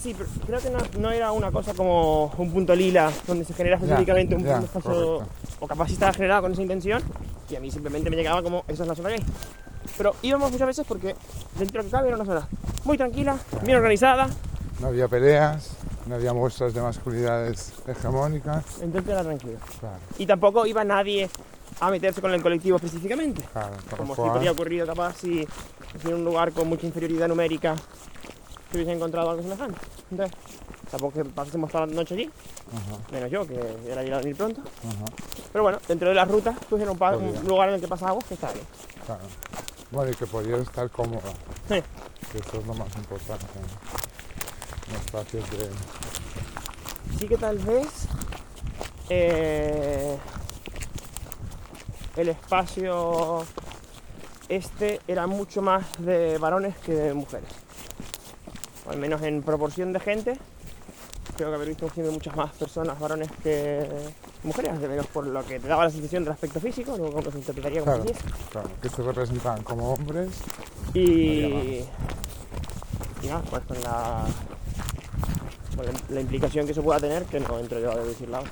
sí, 0.00 0.14
pero 0.16 0.30
creo 0.46 0.60
que 0.60 0.70
no, 0.70 0.78
no 1.00 1.10
era 1.10 1.32
una 1.32 1.50
cosa 1.50 1.74
como 1.74 2.26
un 2.38 2.52
punto 2.52 2.74
lila 2.74 3.10
donde 3.26 3.44
se 3.44 3.52
genera 3.52 3.76
específicamente 3.76 4.34
un, 4.34 4.46
espacio, 4.46 4.80
correcto. 4.80 5.26
o 5.60 5.66
capaz 5.66 5.90
estaba 5.90 6.12
generado 6.12 6.42
con 6.42 6.52
esa 6.52 6.62
intención, 6.62 7.02
y 7.50 7.56
a 7.56 7.60
mí 7.60 7.70
simplemente 7.70 8.08
me 8.08 8.16
llegaba 8.16 8.42
como 8.42 8.64
esa 8.68 8.84
es 8.84 8.88
la 8.88 8.94
zona 8.94 9.10
gay. 9.10 9.22
Pero 9.96 10.14
íbamos 10.22 10.52
muchas 10.52 10.66
veces 10.68 10.86
porque 10.86 11.16
dentro 11.58 11.66
de 11.66 11.78
lo 11.78 11.84
que 11.84 11.90
cabe 11.90 12.08
era 12.08 12.16
una 12.16 12.24
zona 12.24 12.48
muy 12.84 12.96
tranquila, 12.96 13.36
bien 13.64 13.76
organizada, 13.76 14.28
no 14.80 14.86
había 14.86 15.08
peleas, 15.08 15.76
no 16.10 16.16
había 16.16 16.32
muestras 16.32 16.74
de 16.74 16.82
masculinidades 16.82 17.72
hegemónicas. 17.86 18.64
entonces 18.82 19.10
era 19.12 19.22
tranquilo. 19.22 19.58
Claro, 19.78 19.98
Y 20.18 20.26
tampoco 20.26 20.66
iba 20.66 20.82
nadie 20.82 21.30
a 21.78 21.88
meterse 21.88 22.20
con 22.20 22.32
el 22.34 22.42
colectivo 22.42 22.76
específicamente, 22.76 23.42
claro, 23.52 23.76
como 23.96 24.14
si 24.16 24.20
cual, 24.20 24.32
habría 24.32 24.50
ocurrido 24.50 24.86
capaz 24.86 25.14
si 25.18 25.46
si 26.02 26.08
en 26.08 26.14
un 26.14 26.24
lugar 26.24 26.50
con 26.52 26.68
mucha 26.68 26.84
inferioridad 26.86 27.28
numérica 27.28 27.76
se 27.76 28.76
hubiese 28.76 28.92
encontrado 28.92 29.30
algo 29.30 29.42
semejante. 29.42 29.78
Entonces, 30.10 30.36
tampoco 30.90 31.14
que 31.14 31.24
pasemos 31.24 31.70
toda 31.70 31.86
la 31.86 31.94
noche 31.94 32.14
allí, 32.14 32.30
Ajá, 32.72 32.98
menos 33.12 33.30
yo, 33.30 33.46
que 33.46 33.54
era 33.88 34.02
llegar 34.02 34.18
a 34.18 34.22
venir 34.22 34.36
pronto. 34.36 34.60
ajá, 34.62 35.04
Pero 35.52 35.62
bueno, 35.62 35.78
dentro 35.86 36.08
de 36.08 36.14
la 36.16 36.24
ruta, 36.24 36.54
pues 36.68 36.82
era 36.82 36.90
un, 36.90 36.98
lugar 37.46 37.68
en 37.68 37.76
el 37.76 37.80
que 37.80 37.88
pasábamos 37.88 38.24
que 38.24 38.34
estaba 38.34 38.52
bien. 38.52 38.66
claro. 39.06 39.22
Bueno, 39.92 40.10
y 40.10 40.14
que 40.14 40.26
podías 40.26 40.60
estar 40.60 40.88
cómoda, 40.90 41.32
Sí. 41.68 41.82
que 42.32 42.38
eso 42.38 42.58
es 42.58 42.66
lo 42.66 42.74
más 42.74 42.88
importante. 42.96 43.46
Espacios 44.96 45.50
de... 45.50 45.68
Sí 47.18 47.28
que 47.28 47.36
tal 47.36 47.58
vez 47.58 47.88
eh, 49.08 50.16
el 52.16 52.28
espacio 52.28 53.44
este 54.48 55.00
era 55.06 55.26
mucho 55.26 55.62
más 55.62 55.84
de 55.98 56.38
varones 56.38 56.76
que 56.78 56.92
de 56.92 57.14
mujeres. 57.14 57.48
O 58.86 58.90
al 58.90 58.98
menos 58.98 59.22
en 59.22 59.42
proporción 59.42 59.92
de 59.92 60.00
gente, 60.00 60.38
creo 61.36 61.50
que 61.50 61.54
haber 61.54 61.68
visto 61.68 61.88
siempre 61.90 62.12
muchas 62.12 62.34
más 62.36 62.52
personas 62.52 62.98
varones 62.98 63.28
que 63.42 63.88
mujeres, 64.42 64.80
de 64.80 64.88
menos 64.88 65.06
por 65.06 65.26
lo 65.26 65.44
que 65.44 65.60
te 65.60 65.68
daba 65.68 65.84
la 65.84 65.90
sensación 65.90 66.24
del 66.24 66.32
aspecto 66.32 66.60
físico, 66.60 66.96
luego 66.96 67.14
como 67.14 67.30
se 67.30 67.38
interpretaría 67.38 67.80
como 67.80 68.02
Claro, 68.02 68.18
claro, 68.50 68.70
que 68.80 68.88
se 68.88 69.02
representaban 69.02 69.62
como 69.62 69.92
hombres. 69.92 70.30
Y, 70.94 71.84
y 73.22 73.26
nada, 73.26 73.42
pues 73.50 73.62
con 73.64 73.80
la, 73.82 74.24
la, 76.08 76.20
implicación 76.20 76.66
que 76.66 76.72
eso 76.72 76.82
pueda 76.82 77.00
tener, 77.00 77.24
que 77.24 77.40
no 77.40 77.58
entro 77.58 77.78
yo 77.78 77.90
a 77.90 77.96
decirla. 77.96 78.42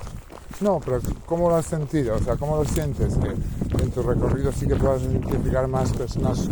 No, 0.61 0.79
pero 0.83 0.99
¿cómo 1.25 1.49
lo 1.49 1.55
has 1.55 1.65
sentido? 1.65 2.15
O 2.15 2.19
sea, 2.19 2.35
¿cómo 2.35 2.57
lo 2.57 2.65
sientes? 2.65 3.15
Que 3.15 3.83
en 3.83 3.91
tu 3.91 4.01
recorrido 4.01 4.51
sí 4.51 4.67
que 4.67 4.75
puedas 4.75 5.01
identificar 5.03 5.67
más 5.67 5.91
personas 5.93 6.49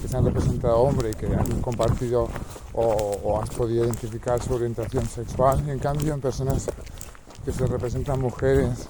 que 0.00 0.08
se 0.08 0.16
han 0.16 0.24
representado 0.24 0.78
hombre 0.78 1.10
y 1.10 1.14
que 1.14 1.26
han 1.26 1.60
compartido 1.60 2.28
o, 2.72 3.40
has 3.42 3.50
podido 3.50 3.84
identificar 3.84 4.40
su 4.42 4.54
orientación 4.54 5.06
sexual. 5.06 5.64
Y 5.66 5.70
en 5.70 5.78
cambio, 5.78 6.14
en 6.14 6.20
personas 6.20 6.66
que 7.44 7.52
se 7.52 7.66
representan 7.66 8.20
mujeres, 8.20 8.86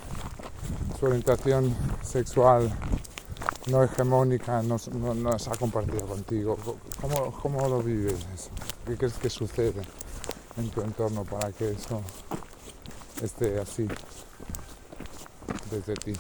su 0.99 1.07
orientación 1.07 1.75
sexual 2.03 2.71
no 3.71 3.83
hegemónica 3.85 4.63
no, 4.63 4.77
no, 5.15 5.39
se 5.39 5.51
ha 5.51 5.55
compartido 5.55 6.07
contigo. 6.07 6.59
¿Cómo, 7.01 7.33
¿Cómo 7.41 7.69
lo 7.69 7.83
vives? 7.83 8.17
¿Qué 8.87 8.97
crees 8.97 9.15
que 9.15 9.31
sucede 9.31 9.83
en 10.59 10.71
tu 10.71 10.81
entorno 10.83 11.25
para 11.25 11.53
que 11.53 11.71
eso 11.71 12.03
esté 13.23 13.59
así? 13.61 13.87
desde 15.71 15.95
ti. 15.95 16.13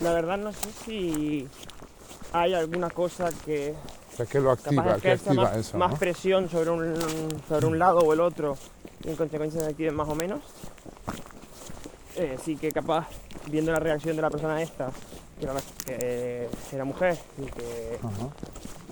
La 0.00 0.12
verdad 0.12 0.38
no 0.38 0.52
sé 0.52 0.68
si 0.84 1.48
hay 2.32 2.54
alguna 2.54 2.88
cosa 2.90 3.30
que 3.44 3.74
O 4.12 4.16
sea, 4.16 4.26
¿qué 4.26 4.40
lo 4.40 4.52
activa? 4.52 4.82
capaz 4.84 5.00
¿Qué 5.00 5.08
ejerza 5.08 5.30
activa 5.30 5.44
más, 5.50 5.56
eso? 5.56 5.78
más 5.78 5.98
presión 5.98 6.48
sobre 6.48 6.70
un, 6.70 6.94
sobre 7.48 7.66
un 7.66 7.78
lado 7.78 7.98
o 8.00 8.12
el 8.12 8.20
otro 8.20 8.56
y 9.04 9.10
en 9.10 9.16
consecuencia 9.16 9.60
se 9.60 9.66
activen 9.70 9.94
más 9.94 10.08
o 10.08 10.14
menos. 10.14 10.40
Eh, 12.16 12.36
sí 12.44 12.56
que 12.56 12.70
capaz, 12.70 13.08
viendo 13.48 13.72
la 13.72 13.80
reacción 13.80 14.14
de 14.14 14.22
la 14.22 14.30
persona 14.30 14.60
esta, 14.62 14.90
que 15.38 15.44
era, 15.46 15.54
que 15.84 15.96
eh, 16.00 16.48
era 16.72 16.84
mujer 16.84 17.18
y 17.38 17.46
que 17.46 17.98
Ajá. 18.02 18.28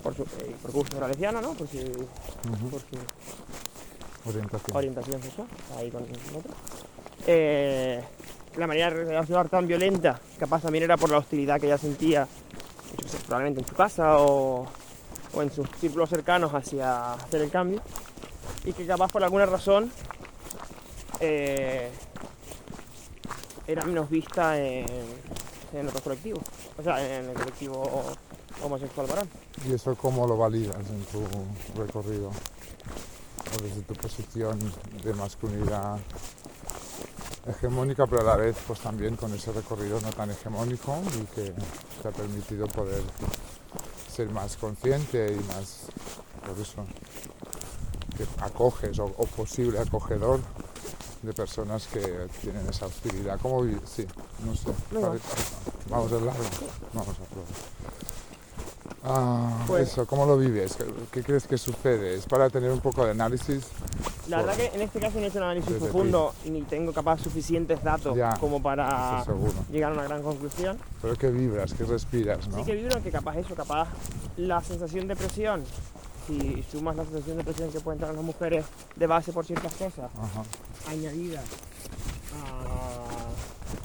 por 0.03 0.15
su 0.17 0.23
eh, 0.23 0.57
por 0.63 0.73
gusto 0.73 0.97
era 0.97 1.07
lesbiana, 1.09 1.41
¿no? 1.41 1.53
Por 1.53 1.69
su, 1.69 1.79
por 2.71 2.81
su 2.81 2.97
Orientación. 4.25 4.77
orientación 4.77 5.23
sexual, 5.23 5.49
ahí 5.77 5.91
con 5.91 6.03
otro. 6.03 6.53
Eh, 7.27 8.03
la 8.57 8.67
manera 8.67 8.91
de 8.91 9.05
reaccionar 9.05 9.49
tan 9.49 9.67
violenta, 9.67 10.21
capaz 10.39 10.63
también 10.63 10.85
era 10.85 10.97
por 10.97 11.11
la 11.11 11.19
hostilidad 11.19 11.61
que 11.61 11.67
ella 11.67 11.79
sentía, 11.79 12.27
probablemente 13.27 13.61
en 13.61 13.67
su 13.67 13.75
casa 13.75 14.19
o, 14.19 14.67
o 15.35 15.43
en 15.43 15.51
sus 15.51 15.69
círculos 15.81 16.11
cercanos 16.11 16.53
hacia 16.53 17.15
hacer 17.15 17.43
el 17.43 17.51
cambio, 17.51 17.81
y 18.65 18.73
que 18.73 18.87
capaz 18.87 19.11
por 19.11 19.23
alguna 19.23 19.47
razón 19.47 19.91
eh, 21.21 21.91
era 23.67 23.85
menos 23.85 24.11
vista 24.11 24.59
en, 24.59 24.87
en 25.73 25.89
otros 25.89 26.03
colectivos, 26.03 26.43
o 26.77 26.83
sea, 26.83 27.19
en 27.19 27.31
el 27.31 27.35
colectivo 27.35 28.13
homosexual 28.63 29.07
varón. 29.07 29.29
¿Y 29.67 29.73
eso 29.73 29.95
cómo 29.95 30.27
lo 30.27 30.37
validas 30.37 30.77
en 30.91 31.05
tu 31.05 31.23
recorrido? 31.81 32.31
O 33.48 33.62
desde 33.62 33.83
tu 33.83 33.94
posición 33.94 34.59
de 35.03 35.14
masculinidad 35.14 35.98
hegemónica, 37.46 38.07
pero 38.07 38.22
a 38.22 38.24
la 38.24 38.37
vez 38.37 38.57
pues 38.66 38.81
también 38.81 39.16
con 39.16 39.35
ese 39.35 39.53
recorrido 39.53 40.00
no 40.00 40.11
tan 40.11 40.31
hegemónico 40.31 40.98
y 41.16 41.24
que 41.35 41.53
te 42.03 42.09
ha 42.09 42.12
permitido 42.12 42.66
poder 42.68 43.03
ser 44.14 44.31
más 44.31 44.57
consciente 44.57 45.33
y 45.33 45.40
más, 45.55 45.87
por 46.46 46.59
eso, 46.59 46.85
que 48.16 48.26
acoges 48.42 48.98
o, 48.98 49.05
o 49.05 49.26
posible 49.26 49.79
acogedor 49.79 50.40
de 51.22 51.33
personas 51.33 51.87
que 51.87 52.29
tienen 52.40 52.66
esa 52.68 52.87
hostilidad. 52.87 53.38
¿Cómo? 53.40 53.64
Sí, 53.85 54.07
no 54.44 54.55
sé. 54.55 54.70
Vamos 55.88 56.12
a 56.12 56.14
largo. 56.16 56.44
Vamos 56.92 57.16
a 57.16 57.24
probar. 57.24 58.00
Ah, 59.03 59.65
Pues- 59.67 59.89
eso, 59.89 60.07
¿cómo 60.07 60.27
lo 60.27 60.37
vives? 60.37 60.77
¿Qué, 60.77 60.85
qué 61.11 61.23
crees 61.23 61.47
que 61.47 61.57
sucede? 61.57 62.15
¿Es 62.17 62.27
para 62.27 62.51
tener 62.51 62.71
un 62.71 62.81
poco 62.81 63.05
de 63.05 63.13
análisis? 63.13 63.65
La 64.29 64.39
verdad 64.39 64.57
que 64.57 64.67
en 64.67 64.83
este 64.83 65.01
caso 65.01 65.19
no 65.19 65.25
he 65.25 65.29
hecho 65.29 65.39
un 65.39 65.45
análisis 65.45 65.73
profundo 65.77 66.35
ni 66.45 66.63
tengo 66.63 66.93
capaz 66.93 67.19
suficientes 67.21 67.83
datos 67.83 68.15
Ya, 68.17 68.37
como 68.39 68.63
para 68.63 69.25
llegar 69.73 69.93
a 69.93 69.95
una 69.95 70.05
gran 70.05 70.23
conclusión. 70.23 70.79
Pero 71.01 71.17
que 71.17 71.31
vibras, 71.31 71.73
que 71.73 71.85
respiras, 71.85 72.47
¿no? 72.49 72.59
Sí 72.59 72.65
que 72.65 72.75
vibro 72.75 73.03
que 73.03 73.11
capaz 73.11 73.37
eso, 73.39 73.55
capaz 73.55 73.89
la 74.37 74.63
sensación 74.63 75.09
de 75.09 75.17
presión, 75.17 75.65
si 76.27 76.63
sumas 76.71 76.95
la 76.95 77.05
sensación 77.05 77.39
de 77.39 77.45
presión 77.45 77.71
que 77.73 77.81
pueden 77.81 78.01
tener 78.01 78.15
las 78.15 78.25
mujeres 78.25 78.67
de 78.97 79.07
base 79.07 79.33
por 79.33 79.47
ciertas 79.47 79.73
cosas, 79.75 80.11
Ajá. 80.15 80.43
añadida 80.91 81.41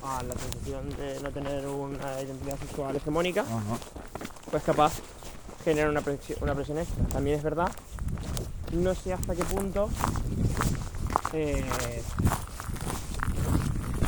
a, 0.04 0.18
a 0.18 0.24
la 0.24 0.36
sensación 0.36 0.90
de 0.98 1.20
no 1.22 1.32
tener 1.32 1.66
una 1.68 2.22
identidad 2.22 2.60
sexual 2.60 2.96
hegemónica, 2.98 3.42
Ajá. 3.42 3.78
Pues 4.56 4.64
capaz 4.64 4.94
genera 5.66 5.90
una 5.90 6.00
presión, 6.00 6.40
una 6.42 6.56
presión 6.56 6.78
extra. 6.78 7.04
También 7.08 7.36
es 7.36 7.44
verdad, 7.44 7.70
no 8.72 8.96
sé 8.96 9.12
hasta 9.12 9.36
qué 9.36 9.44
punto 9.44 9.90
eh, 11.34 11.62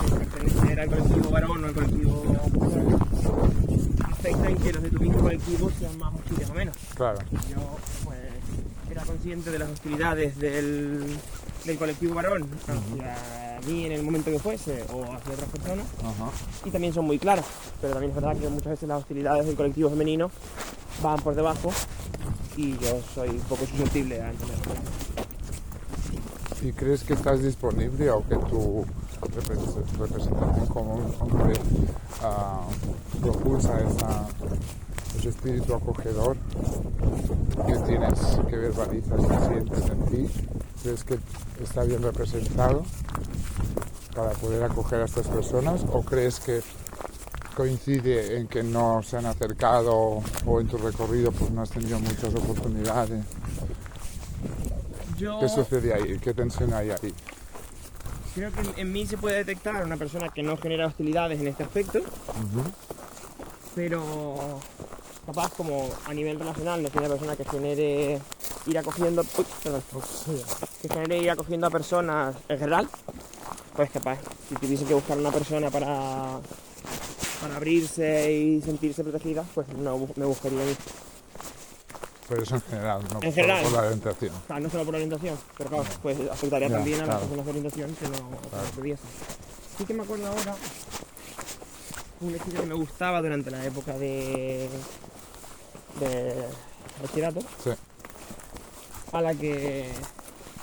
pertenecer 0.10 0.80
al 0.80 0.88
colectivo 0.88 1.30
varón 1.32 1.66
o 1.66 1.68
al 1.68 1.74
colectivo 1.74 2.24
mujer 2.54 2.84
afecta 4.10 4.48
en 4.48 4.58
que 4.58 4.72
los 4.72 4.84
de 4.84 4.90
tu 4.90 5.00
mismo 5.02 5.20
colectivo 5.20 5.70
sean 5.78 5.98
más 5.98 6.14
hostiles 6.16 6.50
o 6.50 6.54
menos. 6.54 6.78
Claro. 6.96 7.20
Yo 7.50 7.78
pues 8.06 8.20
era 8.90 9.04
consciente 9.04 9.52
de 9.52 9.60
las 9.60 9.70
hostilidades 9.70 10.38
del, 10.38 11.18
del 11.66 11.78
colectivo 11.78 12.16
varón 12.16 12.48
hacia 12.64 13.60
mí 13.68 13.86
en 13.86 13.92
el 13.92 14.04
momento 14.04 14.32
que 14.32 14.40
fuese 14.40 14.84
o 14.94 15.04
hacia 15.04 15.34
otras 15.34 15.50
personas. 15.50 15.86
Y 16.66 16.70
también 16.72 16.94
son 16.94 17.06
muy 17.06 17.20
claras, 17.20 17.46
pero 17.82 17.94
también 17.94 18.12
es 18.12 18.16
verdad 18.16 18.38
que 18.38 18.48
muchas 18.50 18.72
veces 18.72 18.88
las 18.88 19.00
hostilidades 19.02 19.46
del 19.46 19.56
colectivo 19.56 19.90
femenino 19.90 20.32
van 21.02 21.20
por 21.20 21.36
debajo 21.36 21.72
y 22.56 22.72
yo 22.78 23.00
soy 23.14 23.30
un 23.30 23.40
poco 23.42 23.66
susceptible 23.66 24.22
a 24.22 24.30
entenderlo. 24.32 24.74
¿Y 26.64 26.72
crees 26.72 27.04
que 27.04 27.14
estás 27.14 27.44
disponible 27.44 28.10
o 28.10 28.24
que 28.28 28.36
tu 28.36 28.84
repres- 29.22 29.98
representación 30.00 30.66
como 30.68 30.96
un 30.96 31.16
hombre 31.20 31.54
ah, 32.24 32.62
propulsa 33.22 33.80
esa, 33.80 34.26
ese 35.18 35.30
espíritu 35.30 35.74
acogedor 35.74 36.38
que 37.66 37.76
tienes, 37.86 38.20
que 38.50 38.58
verbalizas 38.58 39.20
y 39.20 39.48
sientes 39.48 39.90
en 39.90 40.06
ti? 40.06 40.30
¿Crees 40.84 41.04
que 41.04 41.20
está 41.64 41.84
bien 41.84 42.02
representado 42.02 42.84
para 44.16 44.32
poder 44.32 44.64
acoger 44.64 45.02
a 45.02 45.06
estas 45.06 45.28
personas 45.28 45.86
o 45.92 46.02
crees 46.04 46.40
que 46.40 46.62
coincide 47.56 48.38
en 48.38 48.48
que 48.48 48.64
no 48.64 49.02
se 49.02 49.18
han 49.18 49.26
acercado 49.26 50.22
o 50.46 50.62
en 50.62 50.68
tu 50.68 50.78
recorrido 50.78 51.32
pues 51.32 51.52
no 51.52 51.62
has 51.62 51.70
tenido 51.70 52.00
muchas 52.00 52.34
oportunidades? 52.36 53.26
Yo 55.18 55.40
¿Qué 55.40 55.50
sucede 55.50 55.94
ahí? 55.94 56.20
¿Qué 56.20 56.34
tensión 56.34 56.74
hay 56.74 56.92
ahí? 56.92 57.14
creo 58.38 58.52
que 58.52 58.82
en, 58.82 58.92
mí 58.92 59.08
se 59.08 59.18
puede 59.18 59.38
detectar 59.38 59.84
una 59.84 59.98
persona 59.98 60.30
que 60.30 60.44
no 60.44 60.58
genera 60.58 60.86
hostilidades 60.86 61.40
en 61.40 61.48
este 61.48 61.64
aspecto. 61.64 62.02
Pero 63.78 64.60
capaz 65.28 65.52
como 65.56 65.88
a 66.08 66.14
nivel 66.14 66.40
relacional 66.40 66.82
no 66.82 66.90
soy 66.90 66.98
una 67.00 67.10
persona 67.10 67.36
que 67.36 67.46
genere 67.46 68.20
ir 68.66 68.78
acogiendo 68.80 69.22
uy, 69.38 69.46
perdón, 69.64 69.84
que 70.82 70.90
genere 70.90 71.18
ir 71.20 71.30
acogiendo 71.30 71.68
a 71.68 71.70
personas 71.70 72.36
en 72.50 72.58
general 72.58 72.90
pues 73.76 73.92
capaz 73.92 74.18
si 74.50 74.56
tuviese 74.56 74.84
que 74.86 74.96
buscar 74.96 75.16
una 75.20 75.32
persona 75.32 75.70
para 75.70 76.40
para 77.40 77.56
abrirse 77.56 78.34
y 78.34 78.62
sentirse 78.64 79.04
protegida 79.04 79.46
pues 79.54 79.68
no 79.78 80.08
me 80.16 80.26
buscaría 80.26 80.60
a 80.64 80.66
mí 80.66 80.76
Pero 82.30 82.42
eso 82.42 82.56
en 82.56 82.62
general, 82.64 83.02
no 83.04 83.10
En 83.10 83.14
por- 83.22 83.34
general. 83.34 83.64
por 83.64 83.72
la 83.74 83.80
orientación. 83.84 84.34
O 84.44 84.48
sea, 84.48 84.60
no 84.60 84.70
solo 84.72 84.86
por 84.86 84.96
orientación 84.96 85.38
pero 85.56 85.70
claro 85.70 85.86
pues 86.02 86.18
afectaría 86.32 86.68
Ya, 86.68 86.76
también 86.78 87.02
a 87.02 87.06
las 87.06 87.10
claro. 87.10 87.20
personas 87.28 87.46
de 87.46 87.52
orientación 87.52 87.96
que 87.96 88.06
no, 88.08 88.82
que 88.82 88.90
no 88.92 88.98
sí 89.78 89.86
que 89.86 89.94
me 89.94 90.02
acuerdo 90.02 90.26
ahora 90.30 90.56
una 92.22 92.38
chica 92.44 92.62
que 92.62 92.66
me 92.66 92.74
gustaba 92.76 93.22
durante 93.22 93.52
la 93.52 93.64
época 93.66 93.98
de 93.98 94.70
de 96.00 96.34
bachillerato 97.02 97.40
Sí. 97.64 97.72
a 99.14 99.22
la 99.22 99.34
que 99.34 99.90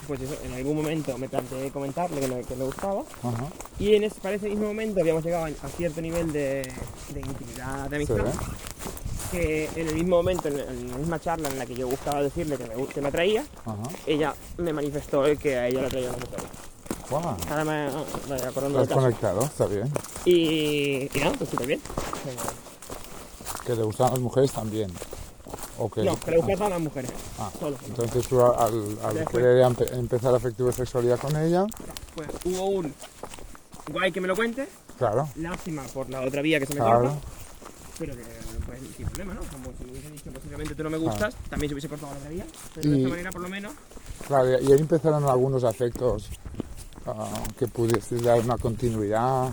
pues 0.06 0.20
eso, 0.20 0.34
en 0.44 0.52
algún 0.52 0.76
momento 0.76 1.16
me 1.16 1.28
planteé 1.28 1.70
comentarle 1.70 2.20
que 2.20 2.28
me, 2.28 2.42
que 2.42 2.54
me 2.56 2.64
gustaba 2.64 3.02
Ajá. 3.22 3.46
y 3.78 3.94
en 3.94 4.04
ese, 4.04 4.20
para 4.20 4.34
ese 4.36 4.48
mismo 4.50 4.66
momento 4.66 5.00
habíamos 5.00 5.24
llegado 5.24 5.46
a 5.46 5.68
cierto 5.76 6.00
nivel 6.02 6.30
de, 6.32 6.70
de 7.14 7.20
intimidad, 7.20 7.88
de 7.88 8.04
Sí, 8.04 8.12
amistad, 8.12 8.26
¿eh? 8.26 8.46
que 9.32 9.64
en 9.74 9.88
el 9.88 9.94
mismo 9.94 10.16
momento, 10.16 10.48
en, 10.48 10.90
la 10.90 10.98
misma 10.98 11.18
charla 11.20 11.48
en 11.48 11.58
la 11.58 11.64
que 11.66 11.74
yo 11.74 11.88
buscaba 11.88 12.22
decirle 12.22 12.58
que 12.58 12.64
me, 12.66 12.86
que 12.86 13.00
me 13.00 13.08
atraía, 13.08 13.44
Ajá. 13.64 13.82
ella 14.06 14.34
me 14.58 14.72
manifestó 14.74 15.24
el 15.24 15.38
que 15.38 15.56
a 15.56 15.68
ella 15.68 15.80
le 15.80 15.86
atraía 15.86 16.06
la 16.10 16.16
mujer. 16.18 16.40
Guau. 17.10 17.36
Ahora 17.50 17.64
me 17.64 17.86
me 17.86 18.36
voy 18.36 18.46
acordando 18.46 18.68
¿Lo 18.68 18.68
del 18.68 18.80
has 18.82 18.88
caso. 18.88 19.00
conectado? 19.00 19.44
Está 19.44 19.66
bien. 19.66 19.90
Y, 20.24 21.08
y 21.12 21.20
nada, 21.20 21.32
pues 21.38 21.50
súper 21.50 21.66
bien. 21.66 21.80
Que 23.64 23.74
le 23.74 23.82
gustan 23.82 24.10
las 24.10 24.20
mujeres 24.20 24.52
también. 24.52 24.90
¿O 25.78 25.90
que... 25.90 26.02
No, 26.04 26.18
que 26.20 26.30
le 26.30 26.36
gustan 26.38 26.56
todas 26.56 26.70
las 26.70 26.80
mujeres. 26.80 27.10
Ah, 27.38 27.50
Solo. 27.58 27.76
Entonces 27.86 28.26
tú 28.28 28.40
al, 28.42 28.98
al 29.02 29.26
querer 29.26 29.64
empe- 29.66 29.92
empezar 29.92 30.34
afectivo 30.34 30.70
sexualidad 30.72 31.18
con 31.18 31.36
ella, 31.36 31.64
Pues 32.14 32.28
hubo 32.44 32.64
un 32.66 32.94
guay 33.92 34.12
que 34.12 34.20
me 34.20 34.28
lo 34.28 34.36
cuente, 34.36 34.66
claro, 34.98 35.28
lástima 35.36 35.82
por 35.92 36.08
la 36.08 36.22
otra 36.22 36.40
vía 36.42 36.58
que 36.58 36.66
se 36.66 36.74
me 36.74 36.80
claro, 36.80 37.00
corta, 37.10 37.18
pero 37.98 38.16
que 38.16 38.22
pues, 38.64 38.80
sin 38.96 39.06
problema, 39.06 39.34
¿no? 39.34 39.40
Como 39.40 39.76
si 39.76 39.84
me 39.84 39.90
hubiese 39.92 40.10
dicho 40.10 40.30
posiblemente 40.30 40.74
tú 40.74 40.84
no 40.84 40.90
me 40.90 40.96
gustas, 40.96 41.34
también 41.50 41.68
se 41.68 41.74
hubiese 41.74 41.88
cortado 41.90 42.12
la 42.12 42.18
otra 42.18 42.30
vía, 42.30 42.46
pero 42.74 42.90
de 42.90 42.96
esta 42.96 43.08
manera 43.10 43.30
por 43.30 43.42
lo 43.42 43.48
menos 43.50 43.72
claro, 44.26 44.58
y 44.60 44.72
ahí 44.72 44.78
empezaron 44.78 45.24
algunos 45.24 45.64
afectos 45.64 46.30
ah, 47.06 47.28
que 47.58 47.66
pudiese 47.68 48.16
dar 48.20 48.40
una 48.40 48.56
continuidad 48.56 49.52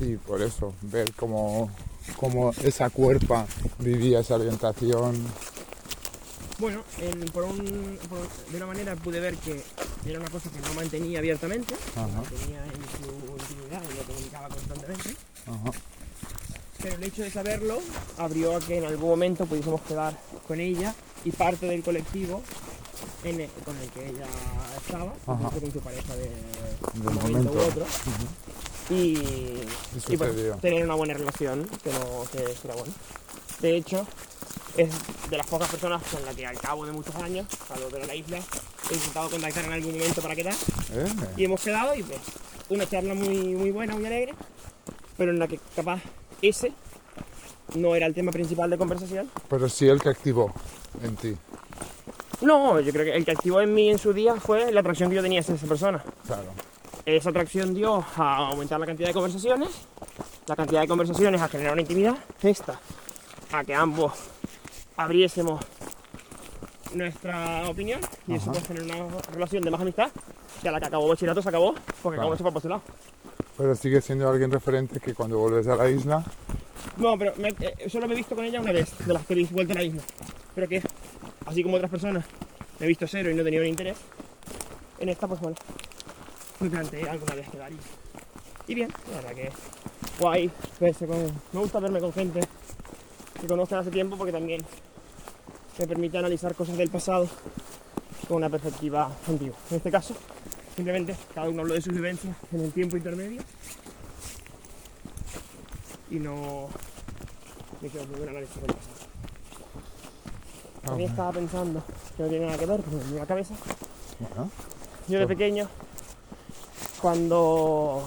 y 0.00 0.16
por 0.16 0.42
eso, 0.42 0.72
ver 0.82 1.12
cómo, 1.14 1.70
cómo 2.16 2.50
esa 2.62 2.90
cuerpa 2.90 3.46
vivía 3.78 4.20
esa 4.20 4.34
orientación. 4.36 5.16
Bueno, 6.58 6.82
en- 6.98 7.20
por 7.32 7.44
un- 7.44 7.98
por- 8.08 8.28
de 8.50 8.56
una 8.56 8.66
manera 8.66 8.96
pude 8.96 9.20
ver 9.20 9.36
que 9.36 9.62
era 10.06 10.18
una 10.20 10.30
cosa 10.30 10.48
que 10.50 10.58
no 10.60 10.72
mantenía 10.74 11.18
abiertamente, 11.18 11.74
Ajá, 11.94 12.06
lo 12.08 12.38
tenía 12.38 12.64
en 12.64 12.72
su 12.72 13.42
intimidad 13.42 13.82
y 13.92 13.96
lo 13.98 14.02
comunicaba 14.04 14.48
constantemente, 14.48 15.10
ajá, 15.46 15.70
pero 16.82 16.94
el 16.94 17.04
hecho 17.04 17.22
de 17.22 17.30
saberlo 17.30 17.78
abrió 18.18 18.56
a 18.56 18.60
que 18.60 18.78
en 18.78 18.84
algún 18.86 19.08
momento 19.10 19.44
pudiésemos 19.46 19.80
quedar 19.82 20.18
con 20.48 20.60
ella 20.60 20.94
y 21.24 21.30
parte 21.32 21.66
del 21.66 21.82
colectivo 21.82 22.42
en 23.24 23.40
el- 23.40 23.50
con 23.64 23.76
el 23.76 23.90
que 23.90 24.08
ella 24.08 24.26
estaba, 24.86 25.12
con 25.26 25.72
su 25.72 25.80
pareja 25.80 26.16
de, 26.16 26.30
un 26.94 27.04
momento, 27.04 27.28
momento. 27.28 27.52
u 27.52 27.58
otro, 27.60 27.86
y, 28.90 28.94
Y 28.94 29.66
y, 29.96 30.00
sucedió. 30.00 30.54
tener 30.56 30.84
una 30.84 30.94
buena 30.94 31.14
relación, 31.14 31.64
que, 31.82 31.90
no, 31.92 32.24
que 32.30 32.38
era 32.64 32.74
bueno. 32.74 32.92
De 33.60 33.76
hecho, 33.76 34.06
es 34.76 34.90
de 35.30 35.36
las 35.38 35.46
pocas 35.46 35.68
personas 35.70 36.02
con 36.10 36.24
las 36.24 36.34
que 36.34 36.46
al 36.46 36.58
cabo 36.58 36.84
de 36.86 36.92
muchos 36.92 37.14
años, 37.16 37.46
al 37.74 37.82
volver 37.82 38.02
a 38.02 38.06
la 38.06 38.14
isla, 38.14 38.38
he 38.90 38.94
intentado 38.94 39.30
contactar 39.30 39.64
en 39.64 39.72
algún 39.72 39.92
momento 39.98 40.20
para 40.22 40.34
quedar 40.36 40.54
Eh, 40.92 41.06
y 41.36 41.44
hemos 41.44 41.60
quedado 41.62 41.94
y 41.94 42.02
pues 42.02 42.20
una 42.68 42.86
charla 42.88 43.14
muy, 43.14 43.38
muy 43.54 43.70
buena, 43.70 43.94
muy 43.94 44.04
alegre, 44.06 44.34
pero 45.16 45.30
en 45.30 45.38
la 45.38 45.48
que 45.48 45.58
capaz 45.74 46.00
ese 46.42 46.72
no 47.74 47.94
era 47.96 48.06
el 48.06 48.14
tema 48.14 48.30
principal 48.32 48.70
de 48.70 48.78
conversación. 48.78 49.30
Pero 49.48 49.68
sí 49.68 49.88
el 49.88 50.00
que 50.00 50.10
activó 50.10 50.52
en 51.02 51.16
ti. 51.16 51.36
No, 52.42 52.78
yo 52.80 52.92
creo 52.92 53.04
que 53.06 53.16
el 53.16 53.24
que 53.24 53.30
activó 53.32 53.60
en 53.62 53.72
mí 53.74 53.90
en 53.90 53.98
su 53.98 54.12
día 54.12 54.34
fue 54.36 54.70
la 54.70 54.80
atracción 54.80 55.08
que 55.08 55.16
yo 55.16 55.22
tenía 55.22 55.40
hacia 55.40 55.54
esa 55.54 55.66
persona. 55.66 56.04
Claro. 56.26 56.52
Esa 57.06 57.30
atracción 57.30 57.72
dio 57.72 58.04
a 58.16 58.36
aumentar 58.48 58.80
la 58.80 58.86
cantidad 58.86 59.08
de 59.08 59.14
conversaciones, 59.14 59.68
la 60.48 60.56
cantidad 60.56 60.80
de 60.80 60.88
conversaciones 60.88 61.40
a 61.40 61.48
generar 61.48 61.72
una 61.74 61.82
intimidad, 61.82 62.16
esta 62.42 62.80
a 63.52 63.62
que 63.62 63.72
ambos 63.74 64.12
abriésemos 64.96 65.64
nuestra 66.94 67.68
opinión 67.68 68.00
y 68.26 68.34
eso 68.34 68.50
Ajá. 68.50 68.60
puede 68.60 68.80
tener 68.80 68.82
una 69.02 69.16
relación 69.32 69.62
de 69.62 69.70
más 69.70 69.80
amistad 69.80 70.10
que 70.60 70.68
a 70.68 70.72
la 70.72 70.80
que 70.80 70.86
acabó 70.86 71.06
bachillerato 71.08 71.42
se 71.42 71.48
acabó 71.48 71.74
porque 72.02 72.16
cada 72.16 72.26
Claro. 72.28 72.36
se 72.36 72.42
fue 72.42 72.52
por 72.52 72.62
su 72.62 72.68
lado. 72.68 72.82
Pero 73.56 73.74
sigue 73.76 74.00
siendo 74.00 74.28
alguien 74.28 74.50
referente 74.50 74.98
que 74.98 75.14
cuando 75.14 75.38
vuelves 75.38 75.68
a 75.68 75.76
la 75.76 75.88
isla, 75.88 76.24
No, 76.96 77.16
pero 77.18 77.34
me- 77.36 77.50
eh, 77.60 77.88
solo 77.88 78.08
me 78.08 78.14
he 78.14 78.16
visto 78.16 78.34
con 78.34 78.44
ella 78.44 78.60
una 78.60 78.72
vez, 78.72 78.90
de 79.06 79.12
las 79.12 79.24
que 79.26 79.34
he 79.34 79.44
vuelto 79.46 79.72
a 79.74 79.76
la 79.76 79.82
isla. 79.82 80.02
Pero 80.54 80.66
que, 80.68 80.82
así 81.44 81.62
como 81.62 81.76
otras 81.76 81.90
personas, 81.90 82.24
me 82.80 82.86
he 82.86 82.88
visto 82.88 83.06
cero 83.06 83.30
y 83.30 83.34
no 83.34 83.42
he 83.42 83.44
tenido 83.44 83.62
ni 83.62 83.68
interés. 83.68 83.96
En 84.98 85.08
esta, 85.10 85.28
pues 85.28 85.40
bueno, 85.40 85.56
me 86.60 86.70
planteé 86.70 87.08
alguna 87.08 87.34
vez 87.34 87.48
quedar 87.48 87.72
y, 87.72 87.78
y 88.68 88.74
bien, 88.74 88.92
la 89.10 89.16
verdad 89.16 89.34
que 89.34 89.50
guay 90.18 90.50
verse 90.80 91.06
con... 91.06 91.24
Me 91.52 91.60
gusta 91.60 91.80
verme 91.80 92.00
con 92.00 92.12
gente 92.12 92.40
que 93.40 93.46
conozco 93.46 93.76
hace 93.76 93.90
tiempo 93.90 94.16
porque 94.16 94.32
también 94.32 94.62
me 95.78 95.86
permite 95.86 96.18
analizar 96.18 96.54
cosas 96.54 96.76
del 96.76 96.88
pasado 96.88 97.28
con 98.26 98.38
una 98.38 98.48
perspectiva 98.48 99.10
antigua. 99.28 99.56
En 99.70 99.76
este 99.76 99.90
caso, 99.90 100.14
simplemente 100.74 101.16
cada 101.34 101.48
uno 101.48 101.62
habló 101.62 101.74
de 101.74 101.82
sus 101.82 101.92
vivencias 101.92 102.34
en 102.52 102.60
el 102.62 102.72
tiempo 102.72 102.96
intermedio 102.96 103.42
y 106.10 106.16
no 106.16 106.68
me 107.80 107.88
quedo 107.88 108.06
ningún 108.06 108.28
análisis 108.28 108.56
del 108.56 108.66
pasado. 108.66 108.96
También 110.82 111.10
estaba 111.10 111.32
pensando 111.32 111.82
que 112.16 112.22
no 112.22 112.28
tiene 112.28 112.46
nada 112.46 112.58
que 112.58 112.66
ver 112.66 112.80
con 112.80 113.14
mi 113.14 113.26
cabeza. 113.26 113.54
bueno, 114.20 114.50
Yo 115.08 115.18
de 115.18 115.26
pequeño, 115.26 115.68
cuando 117.06 118.02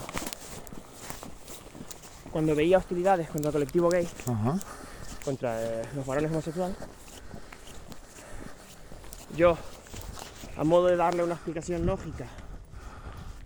cuando 2.34 2.54
veía 2.54 2.80
hostilidades 2.80 3.30
contra 3.30 3.48
el 3.48 3.54
colectivo 3.54 3.88
gay, 3.88 4.06
ajá, 4.28 4.60
contra 5.24 5.64
eh, 5.64 5.86
los 5.96 6.06
varones 6.06 6.30
homosexuales, 6.30 6.76
yo, 9.38 9.58
a 10.58 10.66
modo 10.66 10.88
de 10.88 10.98
darle 10.98 11.24
una 11.24 11.36
explicación 11.36 11.86
lógica 11.86 12.26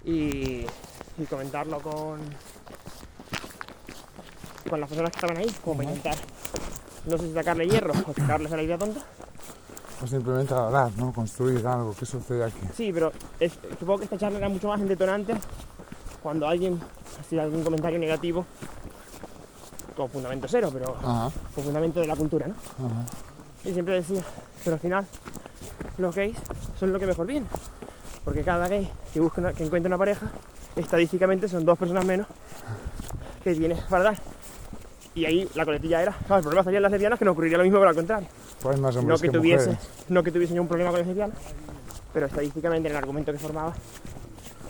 y, 0.04 0.66
y 1.20 1.26
comentarlo 1.30 1.80
con, 1.82 2.20
con 4.68 4.80
las 4.80 4.90
personas 4.90 5.12
que 5.12 5.18
estaban 5.18 5.38
ahí, 5.38 5.56
como 5.64 5.78
para 5.78 5.90
intentar, 5.92 6.18
no 7.06 7.18
sé 7.20 7.28
si 7.28 7.34
sacarle 7.36 7.68
hierro 7.68 7.94
o 8.08 8.14
sacarles 8.20 8.52
a 8.52 8.58
la 8.58 8.64
idea 8.64 8.80
tonta. 8.80 9.06
O 10.04 10.08
simplemente 10.08 10.54
hablar, 10.54 10.92
¿no? 10.98 11.14
Construir 11.14 11.66
algo. 11.66 11.96
¿Qué 11.98 12.06
sucede 12.06 12.44
aquí? 12.44 12.60
Sí, 12.76 12.92
pero 12.94 13.12
es- 13.40 13.54
supongo 13.80 14.00
que 14.00 14.04
esta 14.06 14.18
charla 14.18 14.38
era 14.40 14.50
mucho 14.50 14.68
más 14.68 14.82
en 14.82 14.88
detonante 14.90 15.34
cuando 16.22 16.46
alguien 16.48 16.80
hacía 17.20 17.44
algún 17.44 17.64
comentario 17.64 17.98
negativo 18.00 18.46
con 19.96 20.10
fundamento 20.10 20.48
cero, 20.50 20.70
pero 20.74 20.96
Ajá, 20.98 21.32
con 21.56 21.64
fundamento 21.64 22.00
de 22.02 22.08
la 22.08 22.16
cultura, 22.16 22.48
¿no? 22.48 22.56
ajá. 22.86 23.06
Y 23.64 23.72
siempre 23.72 23.96
decía, 23.96 24.22
pero 24.64 24.74
al 24.76 24.80
final 24.82 25.06
los 25.98 26.14
gays 26.16 26.36
son 26.80 26.92
lo 26.92 27.00
que 27.00 27.06
mejor 27.06 27.26
viene. 27.28 27.46
Porque 28.26 28.42
cada 28.44 28.68
gay 28.68 28.90
que 29.14 29.20
busca 29.22 29.40
una- 29.42 29.54
que 29.54 29.64
encuentra 29.64 29.88
una 29.88 29.98
pareja, 29.98 30.28
estadísticamente 30.76 31.48
son 31.48 31.64
dos 31.64 31.78
personas 31.78 32.04
menos 32.06 32.28
que 33.44 33.54
tienes 33.56 33.80
para 33.84 34.04
dar. 34.06 34.18
Y 35.16 35.26
ahí 35.26 35.48
la 35.56 35.64
coletilla 35.66 36.02
era, 36.02 36.12
claro, 36.12 36.38
el 36.38 36.44
problema 36.44 36.64
serían 36.64 36.82
las 36.84 36.92
lesbianas 36.92 37.20
que 37.20 37.26
no 37.26 37.32
ocurriría 37.32 37.58
lo 37.58 37.64
mismo, 37.64 37.78
pero 37.80 37.90
al 37.90 37.96
contrario. 37.96 38.28
Pues 38.62 38.80
más 38.80 38.96
No 38.96 39.16
que, 39.18 39.22
que, 39.24 39.30
tuviese, 39.30 39.68
mujeres. 39.68 39.90
no 40.10 40.24
que 40.24 40.32
tuviesen 40.32 40.60
un 40.60 40.68
problema 40.68 40.90
con 40.92 41.00
las 41.00 41.08
lesbianas, 41.08 41.38
pero 42.14 42.26
estadísticamente 42.26 42.88
en 42.90 42.94
el 42.96 42.98
argumento 42.98 43.32
que 43.32 43.38
formaba 43.38 43.74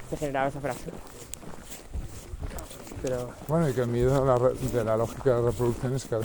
se 0.10 0.18
generaba 0.18 0.48
esa 0.50 0.60
frase. 0.60 0.92
Pero, 3.02 3.30
Bueno, 3.50 3.68
y 3.70 3.74
que 3.74 3.82
el 3.82 3.88
miedo 3.88 4.18
de 4.20 4.26
la, 4.26 4.38
re- 4.38 4.54
de 4.54 4.84
la 4.84 4.96
lógica 4.96 5.36
de 5.36 5.42
la 5.42 5.50
reproducción 5.52 5.94
es 5.96 6.06
que 6.06 6.16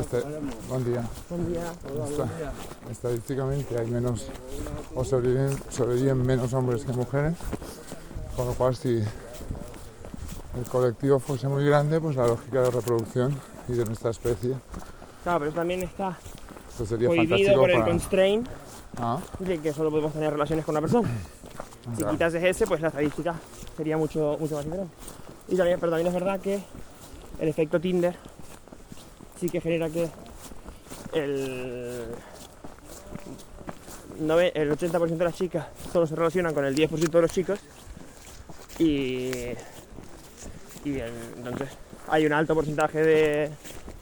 este, 0.00 0.20
buen 0.68 0.84
día, 0.84 1.04
buen 1.30 1.52
día. 1.52 1.72
Esta- 2.08 2.90
estadísticamente 2.90 3.78
hay 3.78 3.86
menos 3.88 4.26
o 4.94 5.04
sobreviven, 5.04 5.56
sobreviven 5.70 6.22
menos 6.26 6.52
hombres 6.52 6.84
que 6.84 6.92
mujeres, 6.92 7.34
con 8.34 8.46
lo 8.46 8.54
cual 8.54 8.74
si 8.74 8.96
el 10.56 10.64
colectivo 10.70 11.20
fuese 11.20 11.46
muy 11.46 11.64
grande, 11.64 12.00
pues 12.00 12.16
la 12.16 12.26
lógica 12.26 12.60
de 12.62 12.70
reproducción 12.72 13.36
y 13.68 13.72
de 13.72 13.84
nuestra 13.84 14.10
especie 14.10 14.54
Claro, 15.22 15.40
pero 15.40 15.52
también 15.52 15.82
está 15.82 16.16
pues 16.76 16.88
sería 16.88 17.08
prohibido 17.08 17.54
por 17.60 17.70
el 17.70 17.76
para... 17.80 17.88
constraint 17.90 18.48
Ah, 18.98 19.18
de 19.40 19.58
que 19.58 19.72
solo 19.74 19.90
podemos 19.90 20.12
tener 20.14 20.30
relaciones 20.32 20.64
con 20.64 20.72
una 20.74 20.80
persona. 20.80 21.06
Si 21.90 21.96
claro. 21.98 22.12
quitases 22.12 22.42
ese, 22.42 22.66
pues 22.66 22.80
la 22.80 22.88
estadística 22.88 23.34
sería 23.76 23.98
mucho, 23.98 24.38
mucho 24.40 24.54
más 24.54 24.64
diferente. 24.64 24.90
Y 25.48 25.56
también, 25.56 25.78
pero 25.78 25.92
también 25.92 26.06
es 26.08 26.14
verdad 26.14 26.40
que 26.40 26.62
el 27.38 27.48
efecto 27.48 27.78
Tinder 27.78 28.14
sí 29.38 29.50
que 29.50 29.60
genera 29.60 29.90
que 29.90 30.08
el, 31.12 32.04
el 34.18 34.70
80% 34.72 35.16
de 35.16 35.24
las 35.24 35.34
chicas 35.34 35.66
solo 35.92 36.06
se 36.06 36.16
relacionan 36.16 36.54
con 36.54 36.64
el 36.64 36.74
10% 36.74 37.10
de 37.10 37.20
los 37.20 37.30
chicos 37.30 37.58
y, 38.78 39.30
y 40.84 40.98
el- 40.98 41.12
entonces 41.36 41.68
hay 42.08 42.26
un 42.26 42.32
alto 42.32 42.54
porcentaje 42.54 43.02
de, 43.02 43.50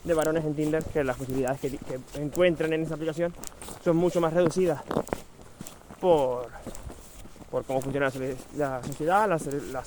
de 0.05 0.15
varones 0.15 0.45
en 0.45 0.55
Tinder 0.55 0.85
que 0.85 1.05
las 1.05 1.17
posibilidades 1.17 1.61
que, 1.61 1.79
encuentran 2.21 2.73
en 2.73 2.83
esa 2.83 2.95
aplicación 2.95 3.33
son 3.83 3.97
mucho 3.97 4.21
más 4.21 4.33
reducidas 4.33 4.83
por, 6.01 6.49
por 7.51 7.65
cómo 7.65 7.81
funciona 7.81 8.11
la, 8.57 8.69
la 8.79 8.83
sociedad, 8.83 9.29
la 9.73 9.83